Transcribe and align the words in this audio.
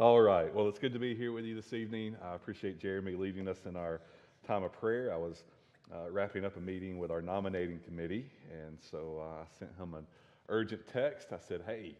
All 0.00 0.22
right. 0.22 0.50
Well, 0.54 0.66
it's 0.66 0.78
good 0.78 0.94
to 0.94 0.98
be 0.98 1.14
here 1.14 1.30
with 1.30 1.44
you 1.44 1.54
this 1.54 1.74
evening. 1.74 2.16
I 2.24 2.34
appreciate 2.34 2.80
Jeremy 2.80 3.16
leading 3.16 3.46
us 3.46 3.58
in 3.66 3.76
our 3.76 4.00
time 4.46 4.62
of 4.62 4.72
prayer. 4.72 5.12
I 5.12 5.18
was 5.18 5.44
uh, 5.92 6.10
wrapping 6.10 6.42
up 6.42 6.56
a 6.56 6.60
meeting 6.60 6.98
with 6.98 7.10
our 7.10 7.20
nominating 7.20 7.80
committee, 7.80 8.24
and 8.50 8.78
so 8.80 9.20
uh, 9.20 9.42
I 9.42 9.58
sent 9.58 9.72
him 9.78 9.92
an 9.92 10.06
urgent 10.48 10.88
text. 10.90 11.34
I 11.34 11.38
said, 11.38 11.60
Hey, 11.66 11.96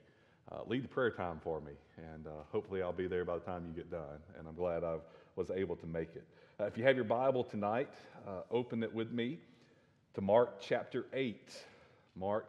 uh, 0.50 0.60
lead 0.66 0.84
the 0.84 0.88
prayer 0.88 1.10
time 1.10 1.40
for 1.44 1.60
me, 1.60 1.72
and 2.14 2.26
uh, 2.26 2.30
hopefully 2.50 2.80
I'll 2.80 2.90
be 2.90 3.06
there 3.06 3.26
by 3.26 3.34
the 3.34 3.44
time 3.44 3.66
you 3.66 3.74
get 3.74 3.90
done. 3.90 4.18
And 4.38 4.48
I'm 4.48 4.54
glad 4.54 4.82
I 4.82 4.96
was 5.36 5.50
able 5.50 5.76
to 5.76 5.86
make 5.86 6.16
it. 6.16 6.24
Uh, 6.58 6.64
if 6.64 6.78
you 6.78 6.84
have 6.84 6.96
your 6.96 7.04
Bible 7.04 7.44
tonight, 7.44 7.92
uh, 8.26 8.40
open 8.50 8.82
it 8.82 8.94
with 8.94 9.12
me 9.12 9.40
to 10.14 10.22
Mark 10.22 10.58
chapter 10.58 11.04
8. 11.12 11.52
Mark 12.16 12.46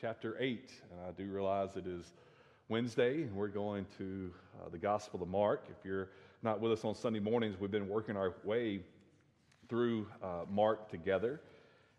chapter 0.00 0.36
8. 0.38 0.70
And 0.92 1.00
I 1.00 1.10
do 1.10 1.28
realize 1.28 1.70
it 1.74 1.88
is 1.88 2.12
Wednesday, 2.72 3.24
and 3.24 3.34
we're 3.34 3.48
going 3.48 3.84
to 3.98 4.32
uh, 4.58 4.70
the 4.70 4.78
Gospel 4.78 5.22
of 5.22 5.28
Mark. 5.28 5.66
If 5.68 5.84
you're 5.84 6.08
not 6.42 6.58
with 6.58 6.72
us 6.72 6.86
on 6.86 6.94
Sunday 6.94 7.20
mornings, 7.20 7.60
we've 7.60 7.70
been 7.70 7.86
working 7.86 8.16
our 8.16 8.32
way 8.44 8.80
through 9.68 10.06
uh, 10.22 10.46
Mark 10.50 10.88
together, 10.90 11.42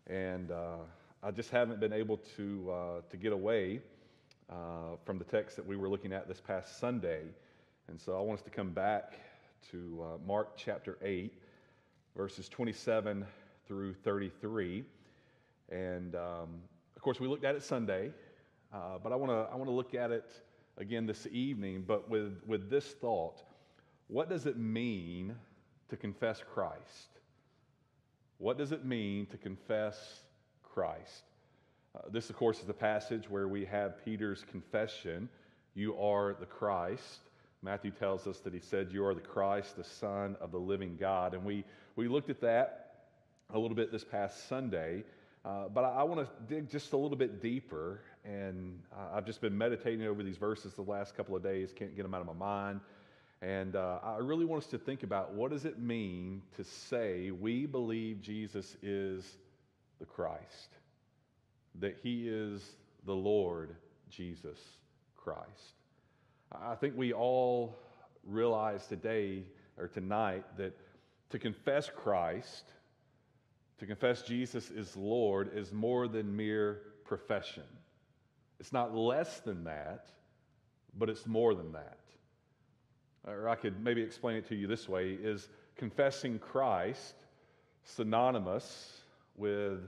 and 0.08 0.50
uh, 0.50 0.78
I 1.22 1.30
just 1.30 1.50
haven't 1.50 1.78
been 1.78 1.92
able 1.92 2.16
to, 2.36 2.72
uh, 2.72 3.00
to 3.08 3.16
get 3.16 3.32
away 3.32 3.82
uh, 4.50 4.96
from 5.04 5.16
the 5.16 5.24
text 5.24 5.54
that 5.54 5.64
we 5.64 5.76
were 5.76 5.88
looking 5.88 6.12
at 6.12 6.26
this 6.26 6.40
past 6.40 6.80
Sunday. 6.80 7.22
And 7.86 8.00
so 8.00 8.18
I 8.18 8.20
want 8.22 8.40
us 8.40 8.44
to 8.44 8.50
come 8.50 8.70
back 8.70 9.12
to 9.70 10.02
uh, 10.02 10.26
Mark 10.26 10.56
chapter 10.56 10.98
8, 11.02 11.32
verses 12.16 12.48
27 12.48 13.24
through 13.68 13.94
33. 13.94 14.82
And 15.70 16.16
um, 16.16 16.48
of 16.96 17.02
course, 17.02 17.20
we 17.20 17.28
looked 17.28 17.44
at 17.44 17.54
it 17.54 17.62
Sunday, 17.62 18.10
but 18.72 19.12
I 19.12 19.14
want 19.14 19.30
to 19.30 19.46
I 19.52 19.54
want 19.54 19.66
to 19.66 19.74
look 19.74 19.94
at 19.94 20.10
it 20.10 20.28
again 20.78 21.06
this 21.06 21.26
evening, 21.30 21.84
but 21.86 22.08
with, 22.08 22.40
with 22.46 22.70
this 22.70 22.86
thought 23.00 23.42
what 24.08 24.28
does 24.28 24.44
it 24.44 24.58
mean 24.58 25.34
to 25.88 25.96
confess 25.96 26.42
Christ? 26.52 27.08
What 28.38 28.58
does 28.58 28.70
it 28.72 28.84
mean 28.84 29.26
to 29.26 29.38
confess 29.38 30.20
Christ? 30.62 31.24
Uh, 31.94 32.00
this, 32.10 32.28
of 32.28 32.36
course, 32.36 32.60
is 32.60 32.66
the 32.66 32.74
passage 32.74 33.30
where 33.30 33.48
we 33.48 33.64
have 33.64 34.04
Peter's 34.04 34.44
confession 34.50 35.28
You 35.74 35.98
are 35.98 36.34
the 36.38 36.46
Christ. 36.46 37.20
Matthew 37.62 37.90
tells 37.90 38.26
us 38.26 38.40
that 38.40 38.52
he 38.52 38.60
said, 38.60 38.92
You 38.92 39.06
are 39.06 39.14
the 39.14 39.20
Christ, 39.20 39.76
the 39.76 39.84
Son 39.84 40.36
of 40.40 40.52
the 40.52 40.58
living 40.58 40.96
God. 41.00 41.32
And 41.32 41.44
we, 41.44 41.64
we 41.96 42.08
looked 42.08 42.28
at 42.28 42.40
that 42.42 42.96
a 43.52 43.58
little 43.58 43.76
bit 43.76 43.90
this 43.90 44.04
past 44.04 44.48
Sunday. 44.48 45.04
Uh, 45.44 45.68
but 45.68 45.84
I, 45.84 45.90
I 45.90 46.02
want 46.02 46.20
to 46.20 46.54
dig 46.54 46.70
just 46.70 46.92
a 46.92 46.96
little 46.96 47.16
bit 47.16 47.40
deeper 47.40 48.00
and 48.24 48.80
uh, 48.92 49.16
I've 49.16 49.26
just 49.26 49.40
been 49.40 49.56
meditating 49.56 50.06
over 50.06 50.22
these 50.22 50.38
verses 50.38 50.72
the 50.74 50.82
last 50.82 51.16
couple 51.16 51.36
of 51.36 51.42
days, 51.42 51.72
can't 51.76 51.94
get 51.94 52.02
them 52.02 52.14
out 52.14 52.20
of 52.20 52.26
my 52.26 52.32
mind. 52.32 52.80
And 53.42 53.76
uh, 53.76 53.98
I 54.02 54.16
really 54.18 54.46
want 54.46 54.62
us 54.62 54.70
to 54.70 54.78
think 54.78 55.02
about 55.02 55.34
what 55.34 55.50
does 55.50 55.66
it 55.66 55.78
mean 55.78 56.40
to 56.56 56.64
say 56.64 57.30
we 57.30 57.66
believe 57.66 58.22
Jesus 58.22 58.76
is 58.82 59.36
the 59.98 60.06
Christ, 60.06 60.70
that 61.80 61.98
he 62.02 62.28
is 62.28 62.76
the 63.04 63.14
Lord 63.14 63.76
Jesus 64.08 64.58
Christ. 65.16 65.74
I 66.52 66.74
think 66.76 66.96
we 66.96 67.12
all 67.12 67.76
realize 68.24 68.86
today 68.86 69.42
or 69.76 69.88
tonight 69.88 70.44
that 70.56 70.74
to 71.30 71.38
confess 71.38 71.90
Christ, 71.94 72.64
to 73.78 73.86
confess 73.86 74.22
Jesus 74.22 74.70
is 74.70 74.96
Lord, 74.96 75.50
is 75.54 75.72
more 75.72 76.08
than 76.08 76.34
mere 76.34 76.80
profession. 77.04 77.64
It's 78.60 78.72
not 78.72 78.94
less 78.94 79.40
than 79.40 79.64
that, 79.64 80.06
but 80.96 81.08
it's 81.08 81.26
more 81.26 81.54
than 81.54 81.72
that. 81.72 81.98
Or 83.26 83.48
I 83.48 83.56
could 83.56 83.82
maybe 83.82 84.02
explain 84.02 84.36
it 84.36 84.48
to 84.48 84.54
you 84.54 84.66
this 84.66 84.88
way 84.88 85.10
is 85.12 85.48
confessing 85.76 86.38
Christ 86.38 87.14
synonymous 87.84 89.00
with 89.36 89.80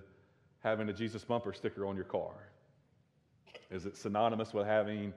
having 0.63 0.89
a 0.89 0.93
Jesus 0.93 1.25
bumper 1.25 1.53
sticker 1.53 1.87
on 1.87 1.97
your 1.97 2.05
car? 2.05 2.35
Is 3.71 3.87
it 3.87 3.97
synonymous 3.97 4.53
with 4.53 4.67
having 4.67 5.13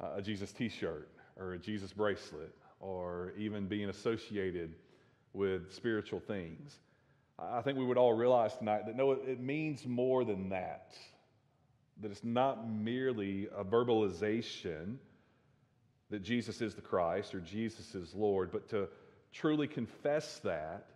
a 0.00 0.22
Jesus 0.22 0.52
t 0.52 0.68
shirt 0.68 1.10
or 1.36 1.54
a 1.54 1.58
Jesus 1.58 1.92
bracelet 1.92 2.54
or 2.80 3.32
even 3.36 3.66
being 3.66 3.88
associated 3.88 4.74
with 5.32 5.72
spiritual 5.72 6.20
things? 6.20 6.78
I 7.38 7.60
think 7.60 7.78
we 7.78 7.84
would 7.84 7.98
all 7.98 8.14
realize 8.14 8.56
tonight 8.56 8.86
that 8.86 8.96
no, 8.96 9.12
it 9.12 9.40
means 9.40 9.86
more 9.86 10.24
than 10.24 10.48
that 10.48 10.94
that 12.00 12.10
it's 12.10 12.24
not 12.24 12.68
merely 12.68 13.48
a 13.56 13.64
verbalization 13.64 14.96
that 16.10 16.22
Jesus 16.22 16.60
is 16.60 16.74
the 16.74 16.80
Christ 16.80 17.34
or 17.34 17.40
Jesus 17.40 17.94
is 17.94 18.14
Lord, 18.14 18.50
but 18.50 18.68
to 18.70 18.88
truly 19.32 19.66
confess 19.66 20.38
that 20.40 20.86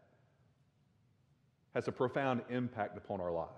has 1.74 1.88
a 1.88 1.92
profound 1.92 2.42
impact 2.50 2.96
upon 2.96 3.20
our 3.20 3.32
lives. 3.32 3.50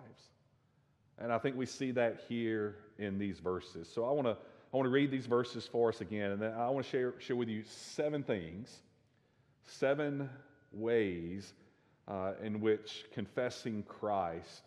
And 1.19 1.33
I 1.33 1.39
think 1.39 1.57
we 1.57 1.67
see 1.67 1.93
that 1.93 2.23
here 2.29 2.77
in 2.99 3.19
these 3.19 3.39
verses. 3.39 3.89
So 3.93 4.05
I 4.05 4.13
want 4.13 4.27
to 4.27 4.37
I 4.73 4.77
want 4.77 4.87
to 4.87 4.91
read 4.91 5.13
these 5.13 5.27
verses 5.27 5.69
for 5.69 5.91
us 5.91 6.01
again, 6.01 6.33
and 6.33 6.43
then 6.43 6.53
I 6.53 6.69
want 6.69 6.85
to 6.85 6.91
share, 6.91 7.15
share 7.21 7.37
with 7.37 7.49
you 7.49 7.63
seven 7.65 8.25
things, 8.25 8.77
seven 9.69 10.29
ways 10.73 11.53
uh, 12.09 12.33
in 12.43 12.61
which 12.61 13.05
confessing 13.13 13.85
Christ 13.85 14.63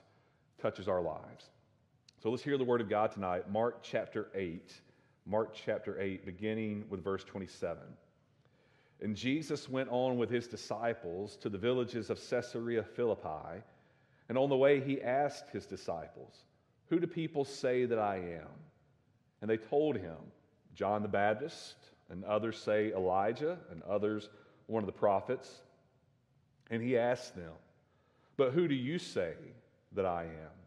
touches 0.61 0.87
our 0.87 1.01
lives. 1.01 1.49
So 2.23 2.31
let's 2.31 2.41
hear 2.41 2.57
the 2.57 2.63
word 2.63 2.81
of 2.81 2.89
God 2.89 3.11
tonight. 3.11 3.47
Mark 3.47 3.83
chapter 3.83 4.29
8. 4.33 4.73
Mark 5.27 5.53
chapter 5.53 6.01
8, 6.01 6.25
beginning 6.25 6.85
with 6.89 7.03
verse 7.03 7.23
27. 7.23 7.77
And 9.01 9.15
Jesus 9.15 9.69
went 9.69 9.89
on 9.91 10.17
with 10.17 10.31
his 10.31 10.47
disciples 10.47 11.35
to 11.37 11.49
the 11.49 11.59
villages 11.59 12.09
of 12.09 12.19
Caesarea 12.27 12.81
Philippi. 12.81 13.61
And 14.29 14.37
on 14.37 14.49
the 14.49 14.57
way, 14.57 14.79
he 14.79 14.99
asked 14.99 15.51
his 15.51 15.67
disciples, 15.67 16.45
Who 16.89 16.99
do 16.99 17.05
people 17.05 17.45
say 17.45 17.85
that 17.85 17.99
I 17.99 18.15
am? 18.15 18.49
And 19.41 19.49
they 19.49 19.57
told 19.57 19.95
him, 19.95 20.17
John 20.73 21.03
the 21.03 21.07
Baptist, 21.07 21.75
and 22.09 22.23
others 22.23 22.57
say 22.57 22.91
Elijah, 22.93 23.59
and 23.69 23.83
others 23.83 24.29
one 24.65 24.81
of 24.81 24.87
the 24.87 24.91
prophets. 24.91 25.61
And 26.71 26.81
he 26.81 26.97
asked 26.97 27.35
them, 27.35 27.53
But 28.37 28.53
who 28.53 28.67
do 28.67 28.73
you 28.73 28.97
say 28.97 29.33
that 29.93 30.07
I 30.07 30.23
am? 30.23 30.66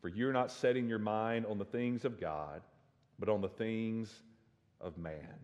For 0.00 0.08
you're 0.08 0.32
not 0.32 0.50
setting 0.50 0.88
your 0.88 0.98
mind 0.98 1.46
on 1.46 1.58
the 1.58 1.64
things 1.64 2.04
of 2.04 2.20
God, 2.20 2.62
but 3.18 3.28
on 3.28 3.40
the 3.40 3.48
things 3.48 4.12
of 4.80 4.96
man. 4.96 5.38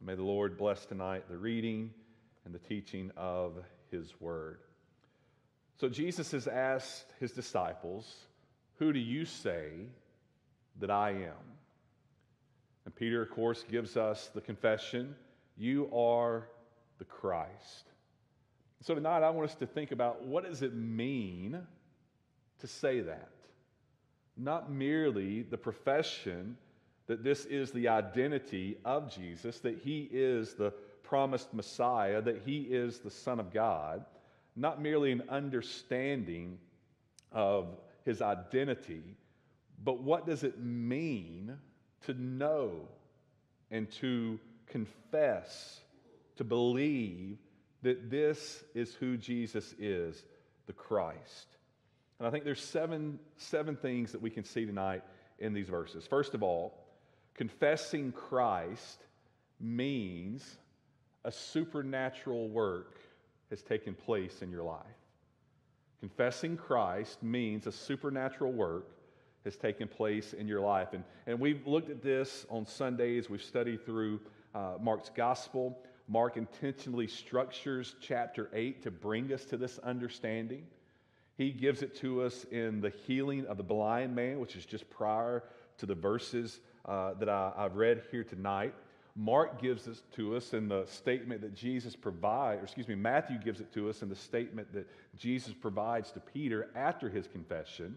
May 0.00 0.14
the 0.14 0.22
Lord 0.22 0.58
bless 0.58 0.84
tonight 0.84 1.24
the 1.28 1.38
reading 1.38 1.92
and 2.44 2.54
the 2.54 2.58
teaching 2.58 3.10
of 3.16 3.54
his 3.90 4.20
word. 4.20 4.58
So 5.80 5.88
Jesus 5.88 6.32
has 6.32 6.46
asked 6.46 7.06
his 7.20 7.32
disciples, 7.32 8.14
Who 8.78 8.92
do 8.92 8.98
you 8.98 9.24
say 9.24 9.70
that 10.80 10.90
I 10.90 11.10
am? 11.10 11.56
And 12.84 12.94
Peter, 12.94 13.22
of 13.22 13.30
course, 13.30 13.64
gives 13.70 13.96
us 13.96 14.30
the 14.34 14.40
confession 14.40 15.14
You 15.56 15.90
are 15.94 16.48
the 16.98 17.04
Christ. 17.04 17.90
So 18.82 18.94
tonight 18.94 19.22
I 19.22 19.30
want 19.30 19.50
us 19.50 19.56
to 19.56 19.66
think 19.66 19.92
about 19.92 20.24
what 20.24 20.44
does 20.44 20.62
it 20.62 20.74
mean 20.74 21.60
to 22.60 22.66
say 22.66 23.00
that? 23.00 23.30
Not 24.36 24.70
merely 24.70 25.42
the 25.42 25.58
profession 25.58 26.56
that 27.06 27.22
this 27.22 27.44
is 27.44 27.70
the 27.70 27.88
identity 27.88 28.76
of 28.84 29.14
Jesus, 29.14 29.60
that 29.60 29.78
he 29.78 30.08
is 30.10 30.54
the 30.54 30.72
promised 31.02 31.54
Messiah, 31.54 32.20
that 32.20 32.42
he 32.44 32.62
is 32.62 32.98
the 32.98 33.10
Son 33.10 33.38
of 33.38 33.52
God, 33.52 34.04
not 34.56 34.82
merely 34.82 35.12
an 35.12 35.22
understanding 35.28 36.58
of 37.32 37.68
his 38.04 38.20
identity, 38.22 39.02
but 39.82 40.02
what 40.02 40.26
does 40.26 40.42
it 40.42 40.58
mean 40.58 41.56
to 42.06 42.14
know 42.14 42.88
and 43.70 43.90
to 43.92 44.38
confess, 44.66 45.80
to 46.36 46.44
believe 46.44 47.38
that 47.82 48.10
this 48.10 48.64
is 48.74 48.94
who 48.94 49.16
Jesus 49.16 49.74
is, 49.78 50.24
the 50.66 50.72
Christ? 50.72 51.55
And 52.18 52.26
I 52.26 52.30
think 52.30 52.44
there's 52.44 52.62
seven, 52.62 53.18
seven 53.36 53.76
things 53.76 54.12
that 54.12 54.22
we 54.22 54.30
can 54.30 54.44
see 54.44 54.64
tonight 54.64 55.02
in 55.38 55.52
these 55.52 55.68
verses. 55.68 56.06
First 56.06 56.34
of 56.34 56.42
all, 56.42 56.86
confessing 57.34 58.12
Christ 58.12 59.00
means 59.60 60.56
a 61.24 61.32
supernatural 61.32 62.48
work 62.48 62.98
has 63.50 63.62
taken 63.62 63.94
place 63.94 64.42
in 64.42 64.50
your 64.50 64.62
life. 64.62 64.80
Confessing 66.00 66.56
Christ 66.56 67.22
means 67.22 67.66
a 67.66 67.72
supernatural 67.72 68.52
work 68.52 68.88
has 69.44 69.56
taken 69.56 69.88
place 69.88 70.32
in 70.32 70.48
your 70.48 70.60
life. 70.60 70.88
And, 70.92 71.04
and 71.26 71.38
we've 71.38 71.66
looked 71.66 71.90
at 71.90 72.02
this 72.02 72.46
on 72.50 72.66
Sundays. 72.66 73.30
We've 73.30 73.42
studied 73.42 73.84
through 73.84 74.20
uh, 74.54 74.74
Mark's 74.80 75.10
gospel. 75.14 75.78
Mark 76.08 76.36
intentionally 76.36 77.06
structures 77.06 77.96
chapter 78.00 78.48
8 78.52 78.82
to 78.82 78.90
bring 78.90 79.32
us 79.32 79.44
to 79.46 79.56
this 79.56 79.78
understanding. 79.78 80.66
He 81.36 81.50
gives 81.50 81.82
it 81.82 81.94
to 81.96 82.22
us 82.22 82.44
in 82.50 82.80
the 82.80 82.90
healing 83.06 83.46
of 83.46 83.56
the 83.58 83.62
blind 83.62 84.14
man, 84.14 84.40
which 84.40 84.56
is 84.56 84.64
just 84.64 84.88
prior 84.88 85.44
to 85.78 85.86
the 85.86 85.94
verses 85.94 86.60
uh, 86.86 87.14
that 87.14 87.28
I, 87.28 87.52
I've 87.56 87.76
read 87.76 88.02
here 88.10 88.24
tonight. 88.24 88.74
Mark 89.14 89.60
gives 89.60 89.86
it 89.86 89.98
to 90.14 90.36
us 90.36 90.52
in 90.52 90.68
the 90.68 90.84
statement 90.86 91.40
that 91.40 91.54
Jesus 91.54 91.96
provides, 91.96 92.60
or 92.60 92.64
excuse 92.64 92.88
me, 92.88 92.94
Matthew 92.94 93.38
gives 93.38 93.60
it 93.60 93.72
to 93.72 93.88
us 93.88 94.02
in 94.02 94.08
the 94.08 94.16
statement 94.16 94.72
that 94.74 94.86
Jesus 95.16 95.54
provides 95.54 96.10
to 96.12 96.20
Peter 96.20 96.68
after 96.74 97.08
his 97.08 97.26
confession, 97.26 97.96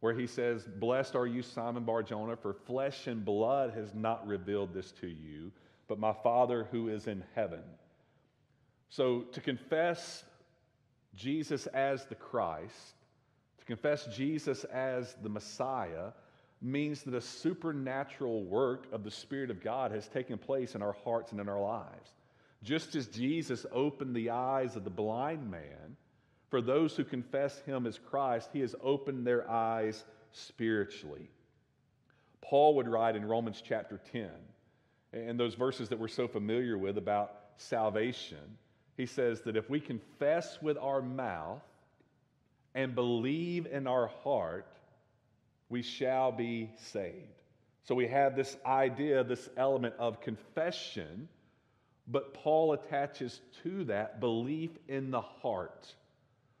where 0.00 0.14
he 0.14 0.28
says, 0.28 0.64
Blessed 0.78 1.16
are 1.16 1.26
you, 1.26 1.42
Simon 1.42 1.84
Barjona, 1.84 2.36
for 2.36 2.54
flesh 2.54 3.08
and 3.08 3.24
blood 3.24 3.72
has 3.74 3.94
not 3.94 4.26
revealed 4.26 4.72
this 4.72 4.92
to 4.92 5.08
you, 5.08 5.50
but 5.88 5.98
my 5.98 6.12
Father 6.12 6.68
who 6.70 6.88
is 6.88 7.08
in 7.08 7.24
heaven. 7.34 7.62
So 8.90 9.22
to 9.32 9.40
confess 9.40 10.24
Jesus 11.14 11.66
as 11.68 12.04
the 12.06 12.14
Christ, 12.14 12.94
to 13.58 13.64
confess 13.64 14.06
Jesus 14.06 14.64
as 14.64 15.14
the 15.22 15.28
Messiah, 15.28 16.12
means 16.60 17.02
that 17.02 17.14
a 17.14 17.20
supernatural 17.20 18.44
work 18.44 18.86
of 18.92 19.04
the 19.04 19.10
Spirit 19.10 19.50
of 19.50 19.62
God 19.62 19.90
has 19.92 20.08
taken 20.08 20.38
place 20.38 20.74
in 20.74 20.82
our 20.82 20.96
hearts 21.04 21.32
and 21.32 21.40
in 21.40 21.48
our 21.48 21.60
lives. 21.60 22.12
Just 22.62 22.94
as 22.96 23.06
Jesus 23.06 23.64
opened 23.70 24.14
the 24.14 24.30
eyes 24.30 24.74
of 24.74 24.84
the 24.84 24.90
blind 24.90 25.50
man, 25.50 25.96
for 26.50 26.60
those 26.60 26.96
who 26.96 27.04
confess 27.04 27.60
him 27.60 27.86
as 27.86 27.98
Christ, 27.98 28.50
he 28.52 28.60
has 28.60 28.74
opened 28.82 29.26
their 29.26 29.48
eyes 29.48 30.04
spiritually. 30.32 31.30
Paul 32.40 32.76
would 32.76 32.88
write 32.88 33.16
in 33.16 33.24
Romans 33.24 33.62
chapter 33.64 34.00
10, 34.12 34.30
and 35.12 35.38
those 35.38 35.54
verses 35.54 35.90
that 35.90 35.98
we're 35.98 36.08
so 36.08 36.26
familiar 36.26 36.78
with 36.78 36.96
about 36.98 37.34
salvation, 37.58 38.56
he 38.98 39.06
says 39.06 39.40
that 39.42 39.56
if 39.56 39.70
we 39.70 39.80
confess 39.80 40.60
with 40.60 40.76
our 40.76 41.00
mouth 41.00 41.62
and 42.74 42.94
believe 42.94 43.66
in 43.66 43.86
our 43.86 44.08
heart, 44.08 44.66
we 45.70 45.82
shall 45.82 46.32
be 46.32 46.68
saved. 46.76 47.42
So 47.84 47.94
we 47.94 48.08
have 48.08 48.36
this 48.36 48.56
idea, 48.66 49.22
this 49.22 49.48
element 49.56 49.94
of 49.98 50.20
confession, 50.20 51.28
but 52.08 52.34
Paul 52.34 52.72
attaches 52.72 53.40
to 53.62 53.84
that 53.84 54.18
belief 54.18 54.70
in 54.88 55.10
the 55.12 55.20
heart. 55.20 55.94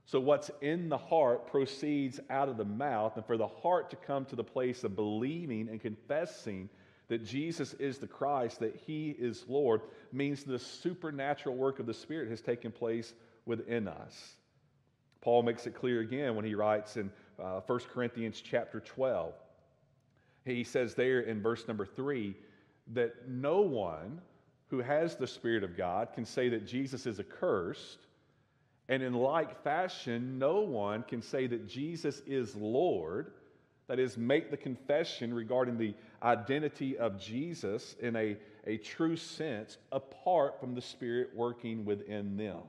So 0.06 0.20
what's 0.20 0.50
in 0.62 0.88
the 0.88 0.96
heart 0.96 1.48
proceeds 1.48 2.20
out 2.30 2.48
of 2.48 2.56
the 2.56 2.64
mouth, 2.64 3.16
and 3.16 3.26
for 3.26 3.36
the 3.36 3.48
heart 3.48 3.90
to 3.90 3.96
come 3.96 4.24
to 4.26 4.36
the 4.36 4.44
place 4.44 4.84
of 4.84 4.94
believing 4.94 5.68
and 5.68 5.80
confessing 5.80 6.70
that 7.08 7.24
Jesus 7.24 7.74
is 7.74 7.98
the 7.98 8.06
Christ, 8.06 8.60
that 8.60 8.76
he 8.86 9.10
is 9.10 9.44
Lord, 9.48 9.80
means 10.12 10.44
the 10.44 10.58
supernatural 10.58 11.56
work 11.56 11.78
of 11.78 11.86
the 11.86 11.94
Spirit 11.94 12.30
has 12.30 12.40
taken 12.40 12.70
place 12.70 13.14
within 13.46 13.88
us. 13.88 14.36
Paul 15.20 15.42
makes 15.42 15.66
it 15.66 15.74
clear 15.74 16.00
again 16.00 16.36
when 16.36 16.44
he 16.44 16.54
writes 16.54 16.96
in 16.96 17.10
uh, 17.42 17.60
1 17.66 17.80
Corinthians 17.92 18.40
chapter 18.40 18.80
12. 18.80 19.32
He 20.44 20.64
says 20.64 20.94
there 20.94 21.20
in 21.20 21.42
verse 21.42 21.66
number 21.66 21.86
3 21.86 22.34
that 22.94 23.28
no 23.28 23.60
one 23.60 24.20
who 24.68 24.80
has 24.80 25.16
the 25.16 25.26
Spirit 25.26 25.64
of 25.64 25.76
God 25.76 26.08
can 26.14 26.24
say 26.24 26.48
that 26.50 26.66
Jesus 26.66 27.06
is 27.06 27.18
accursed. 27.18 27.98
And 28.88 29.02
in 29.02 29.14
like 29.14 29.62
fashion, 29.62 30.38
no 30.38 30.60
one 30.60 31.02
can 31.02 31.20
say 31.20 31.46
that 31.46 31.68
Jesus 31.68 32.22
is 32.26 32.54
Lord. 32.54 33.32
That 33.88 33.98
is, 33.98 34.16
make 34.16 34.50
the 34.50 34.56
confession 34.56 35.32
regarding 35.32 35.78
the 35.78 35.94
identity 36.22 36.98
of 36.98 37.18
Jesus 37.18 37.96
in 38.00 38.14
a, 38.16 38.36
a 38.66 38.76
true 38.76 39.16
sense 39.16 39.78
apart 39.90 40.60
from 40.60 40.74
the 40.74 40.82
Spirit 40.82 41.30
working 41.34 41.84
within 41.84 42.36
them. 42.36 42.62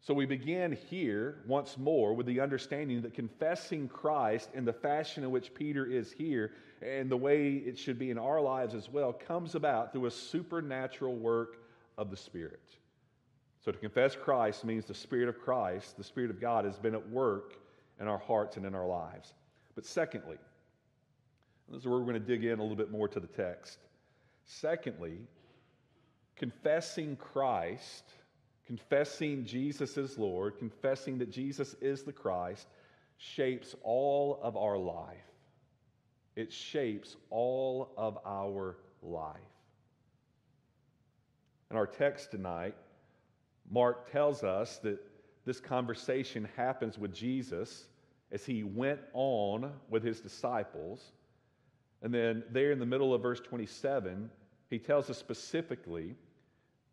So 0.00 0.14
we 0.14 0.26
begin 0.26 0.72
here 0.90 1.38
once 1.46 1.76
more 1.76 2.14
with 2.14 2.26
the 2.26 2.40
understanding 2.40 3.02
that 3.02 3.14
confessing 3.14 3.88
Christ 3.88 4.48
in 4.54 4.64
the 4.64 4.72
fashion 4.72 5.22
in 5.22 5.30
which 5.30 5.54
Peter 5.54 5.86
is 5.86 6.12
here 6.12 6.52
and 6.80 7.10
the 7.10 7.16
way 7.16 7.54
it 7.54 7.78
should 7.78 7.98
be 7.98 8.10
in 8.10 8.18
our 8.18 8.40
lives 8.40 8.74
as 8.74 8.88
well 8.88 9.12
comes 9.12 9.54
about 9.54 9.92
through 9.92 10.06
a 10.06 10.10
supernatural 10.10 11.14
work 11.14 11.58
of 11.96 12.10
the 12.10 12.16
Spirit. 12.16 12.62
So 13.64 13.72
to 13.72 13.78
confess 13.78 14.16
Christ 14.16 14.64
means 14.64 14.86
the 14.86 14.94
Spirit 14.94 15.28
of 15.28 15.40
Christ, 15.40 15.96
the 15.96 16.04
Spirit 16.04 16.30
of 16.30 16.40
God, 16.40 16.64
has 16.64 16.78
been 16.78 16.94
at 16.94 17.10
work 17.10 17.54
in 18.00 18.08
our 18.08 18.18
hearts 18.18 18.56
and 18.56 18.64
in 18.64 18.74
our 18.74 18.86
lives. 18.86 19.34
But 19.78 19.86
secondly, 19.86 20.38
this 21.68 21.82
is 21.82 21.86
where 21.86 22.00
we're 22.00 22.04
going 22.04 22.14
to 22.14 22.18
dig 22.18 22.42
in 22.42 22.58
a 22.58 22.62
little 22.62 22.74
bit 22.74 22.90
more 22.90 23.06
to 23.06 23.20
the 23.20 23.28
text. 23.28 23.78
Secondly, 24.44 25.18
confessing 26.34 27.14
Christ 27.14 28.02
confessing 28.68 29.46
Jesus 29.46 29.96
is 29.96 30.18
Lord, 30.18 30.58
confessing 30.58 31.16
that 31.18 31.30
Jesus 31.30 31.74
is 31.80 32.02
the 32.02 32.12
Christ, 32.12 32.66
shapes 33.16 33.74
all 33.82 34.40
of 34.42 34.58
our 34.58 34.76
life. 34.76 35.16
It 36.36 36.52
shapes 36.52 37.16
all 37.30 37.92
of 37.96 38.18
our 38.26 38.76
life. 39.02 39.36
In 41.70 41.76
our 41.78 41.86
text 41.86 42.30
tonight, 42.30 42.74
Mark 43.70 44.10
tells 44.10 44.42
us 44.44 44.78
that 44.78 44.98
this 45.46 45.60
conversation 45.60 46.46
happens 46.56 46.98
with 46.98 47.14
Jesus 47.14 47.86
as 48.30 48.44
he 48.44 48.62
went 48.62 49.00
on 49.12 49.72
with 49.88 50.02
his 50.02 50.20
disciples. 50.20 51.12
And 52.02 52.12
then, 52.12 52.44
there 52.50 52.72
in 52.72 52.78
the 52.78 52.86
middle 52.86 53.12
of 53.14 53.22
verse 53.22 53.40
27, 53.40 54.30
he 54.70 54.78
tells 54.78 55.10
us 55.10 55.18
specifically 55.18 56.14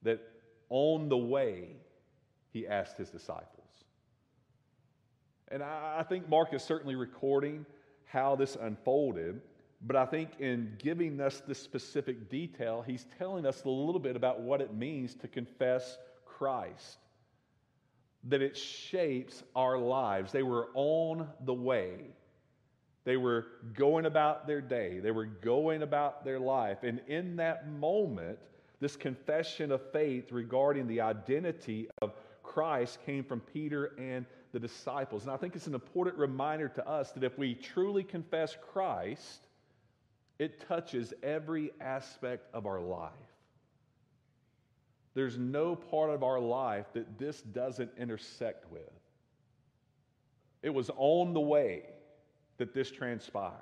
that 0.04 0.22
on 0.70 1.10
the 1.10 1.18
way, 1.18 1.76
he 2.52 2.68
asked 2.68 2.98
his 2.98 3.10
disciples. 3.10 3.50
And 5.50 5.62
I, 5.62 6.04
think 6.04 6.28
Mark 6.28 6.54
is 6.54 6.64
certainly 6.64 6.96
recording 6.96 7.66
how 8.06 8.36
this 8.36 8.58
unfolded, 8.60 9.42
but 9.82 9.96
I 9.96 10.06
think 10.06 10.40
in 10.40 10.74
giving 10.80 11.22
us 11.22 11.42
this 11.46 11.60
specific 11.60 12.30
detail, 12.30 12.84
he's 12.86 13.06
telling 13.20 13.46
us 13.46 13.64
a 13.64 13.70
little 13.70 14.00
bit 14.00 14.16
about 14.16 14.42
what 14.42 14.62
it 14.62 14.74
means 14.74 15.14
to 15.16 15.28
confess 15.28 15.98
Christ. 16.26 16.98
That 18.26 18.42
it 18.42 18.58
shapes 18.58 19.44
our 19.56 19.78
lives. 19.78 20.32
They 20.32 20.44
were 20.44 20.70
on 20.74 21.28
the 21.46 21.54
way. 21.54 22.12
They 23.04 23.18
were 23.18 23.46
going 23.76 24.08
about 24.08 24.48
their 24.48 24.62
day. 24.62 25.00
They 25.00 25.12
were 25.12 25.26
going 25.26 25.84
about 25.84 26.26
their 26.26 26.40
life. 26.40 26.80
And 26.84 27.02
in 27.08 27.36
that 27.36 27.70
moment, 27.70 28.40
this 28.80 28.96
confession 28.96 29.72
of 29.72 29.82
faith 29.92 30.32
regarding 30.32 30.88
the 30.88 31.02
identity 31.02 31.88
of 32.02 32.14
Christ 32.42 33.00
came 33.06 33.24
from 33.24 33.42
Peter 33.42 33.94
and 33.98 34.26
the 34.52 34.60
disciples. 34.60 35.24
And 35.24 35.32
I 35.32 35.38
think 35.38 35.56
it's 35.56 35.68
an 35.68 35.76
important 35.76 36.18
reminder 36.18 36.68
to 36.70 36.88
us 36.88 37.12
that 37.12 37.24
if 37.24 37.38
we 37.38 37.54
truly 37.54 38.04
confess 38.04 38.56
Christ, 38.72 39.48
it 40.40 40.66
touches 40.68 41.14
every 41.24 41.72
aspect 41.80 42.48
of 42.54 42.66
our 42.66 42.80
life. 42.80 43.12
There's 45.16 45.38
no 45.38 45.76
part 45.76 46.10
of 46.12 46.24
our 46.24 46.40
life 46.40 46.86
that 46.94 47.18
this 47.18 47.42
doesn't 47.42 47.90
intersect 47.98 48.72
with. 48.72 48.82
It 50.62 50.74
was 50.74 50.92
on 50.98 51.34
the 51.34 51.40
way 51.40 51.84
that 52.58 52.74
this 52.74 52.92
transpired 52.92 53.54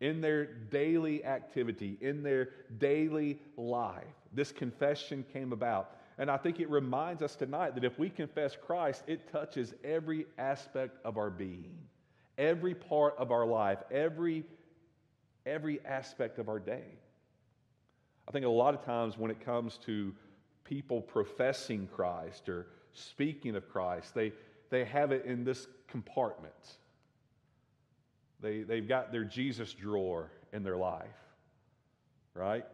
in 0.00 0.20
their 0.20 0.44
daily 0.44 1.24
activity, 1.24 1.98
in 2.00 2.22
their 2.22 2.50
daily 2.78 3.40
life. 3.56 4.04
This 4.32 4.52
confession 4.52 5.24
came 5.32 5.52
about. 5.52 5.96
And 6.18 6.30
I 6.30 6.36
think 6.36 6.60
it 6.60 6.70
reminds 6.70 7.22
us 7.22 7.34
tonight 7.34 7.74
that 7.74 7.84
if 7.84 7.98
we 7.98 8.08
confess 8.08 8.56
Christ, 8.56 9.02
it 9.06 9.30
touches 9.32 9.74
every 9.82 10.26
aspect 10.38 10.98
of 11.04 11.16
our 11.16 11.30
being, 11.30 11.78
every 12.36 12.74
part 12.74 13.14
of 13.18 13.32
our 13.32 13.46
life, 13.46 13.78
every, 13.90 14.44
every 15.46 15.84
aspect 15.84 16.38
of 16.38 16.48
our 16.48 16.60
day. 16.60 16.84
I 18.28 18.30
think 18.30 18.44
a 18.44 18.48
lot 18.48 18.74
of 18.74 18.84
times 18.84 19.16
when 19.16 19.30
it 19.30 19.44
comes 19.44 19.78
to 19.86 20.12
people 20.68 21.00
professing 21.00 21.88
Christ 21.94 22.48
or 22.48 22.66
speaking 22.92 23.56
of 23.56 23.68
Christ, 23.68 24.14
they, 24.14 24.32
they 24.70 24.84
have 24.84 25.12
it 25.12 25.24
in 25.24 25.44
this 25.44 25.66
compartment. 25.88 26.76
They, 28.40 28.62
they've 28.62 28.86
got 28.86 29.10
their 29.10 29.24
Jesus 29.24 29.72
drawer 29.72 30.30
in 30.52 30.62
their 30.62 30.76
life, 30.76 31.06
right? 32.34 32.64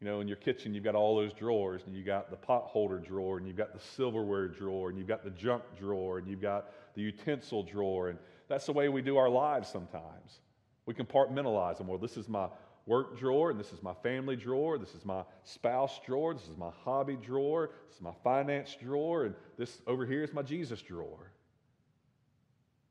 You 0.00 0.06
know, 0.06 0.20
in 0.20 0.28
your 0.28 0.36
kitchen, 0.36 0.74
you've 0.74 0.84
got 0.84 0.94
all 0.94 1.16
those 1.16 1.32
drawers, 1.32 1.82
and 1.86 1.94
you've 1.94 2.06
got 2.06 2.30
the 2.30 2.36
pot 2.36 2.64
holder 2.64 2.98
drawer, 2.98 3.38
and 3.38 3.46
you've 3.46 3.56
got 3.56 3.74
the 3.74 3.80
silverware 3.80 4.48
drawer, 4.48 4.88
and 4.88 4.98
you've 4.98 5.08
got 5.08 5.24
the 5.24 5.30
junk 5.30 5.62
drawer, 5.78 6.18
and 6.18 6.28
you've 6.28 6.40
got 6.40 6.70
the 6.94 7.02
utensil 7.02 7.62
drawer. 7.62 8.08
And 8.08 8.18
that's 8.48 8.66
the 8.66 8.72
way 8.72 8.88
we 8.88 9.02
do 9.02 9.16
our 9.16 9.28
lives 9.28 9.68
sometimes. 9.68 10.40
We 10.86 10.94
compartmentalize 10.94 11.78
them. 11.78 11.86
Well, 11.86 11.98
this 11.98 12.16
is 12.16 12.28
my 12.28 12.48
work 12.90 13.16
drawer, 13.16 13.52
and 13.52 13.60
this 13.60 13.72
is 13.72 13.84
my 13.84 13.94
family 14.02 14.34
drawer, 14.34 14.76
this 14.76 14.96
is 14.96 15.04
my 15.04 15.22
spouse 15.44 16.00
drawer, 16.04 16.34
this 16.34 16.48
is 16.48 16.56
my 16.58 16.70
hobby 16.84 17.16
drawer, 17.16 17.70
this 17.86 17.98
is 17.98 18.02
my 18.02 18.12
finance 18.24 18.76
drawer, 18.82 19.26
and 19.26 19.34
this 19.56 19.80
over 19.86 20.04
here 20.04 20.24
is 20.24 20.32
my 20.32 20.42
Jesus 20.42 20.82
drawer. 20.82 21.30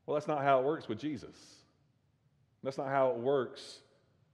Well, 0.06 0.14
that's 0.14 0.26
not 0.26 0.42
how 0.42 0.58
it 0.58 0.64
works 0.64 0.88
with 0.88 0.98
Jesus. 0.98 1.36
That's 2.62 2.78
not 2.78 2.88
how 2.88 3.10
it 3.10 3.18
works 3.18 3.80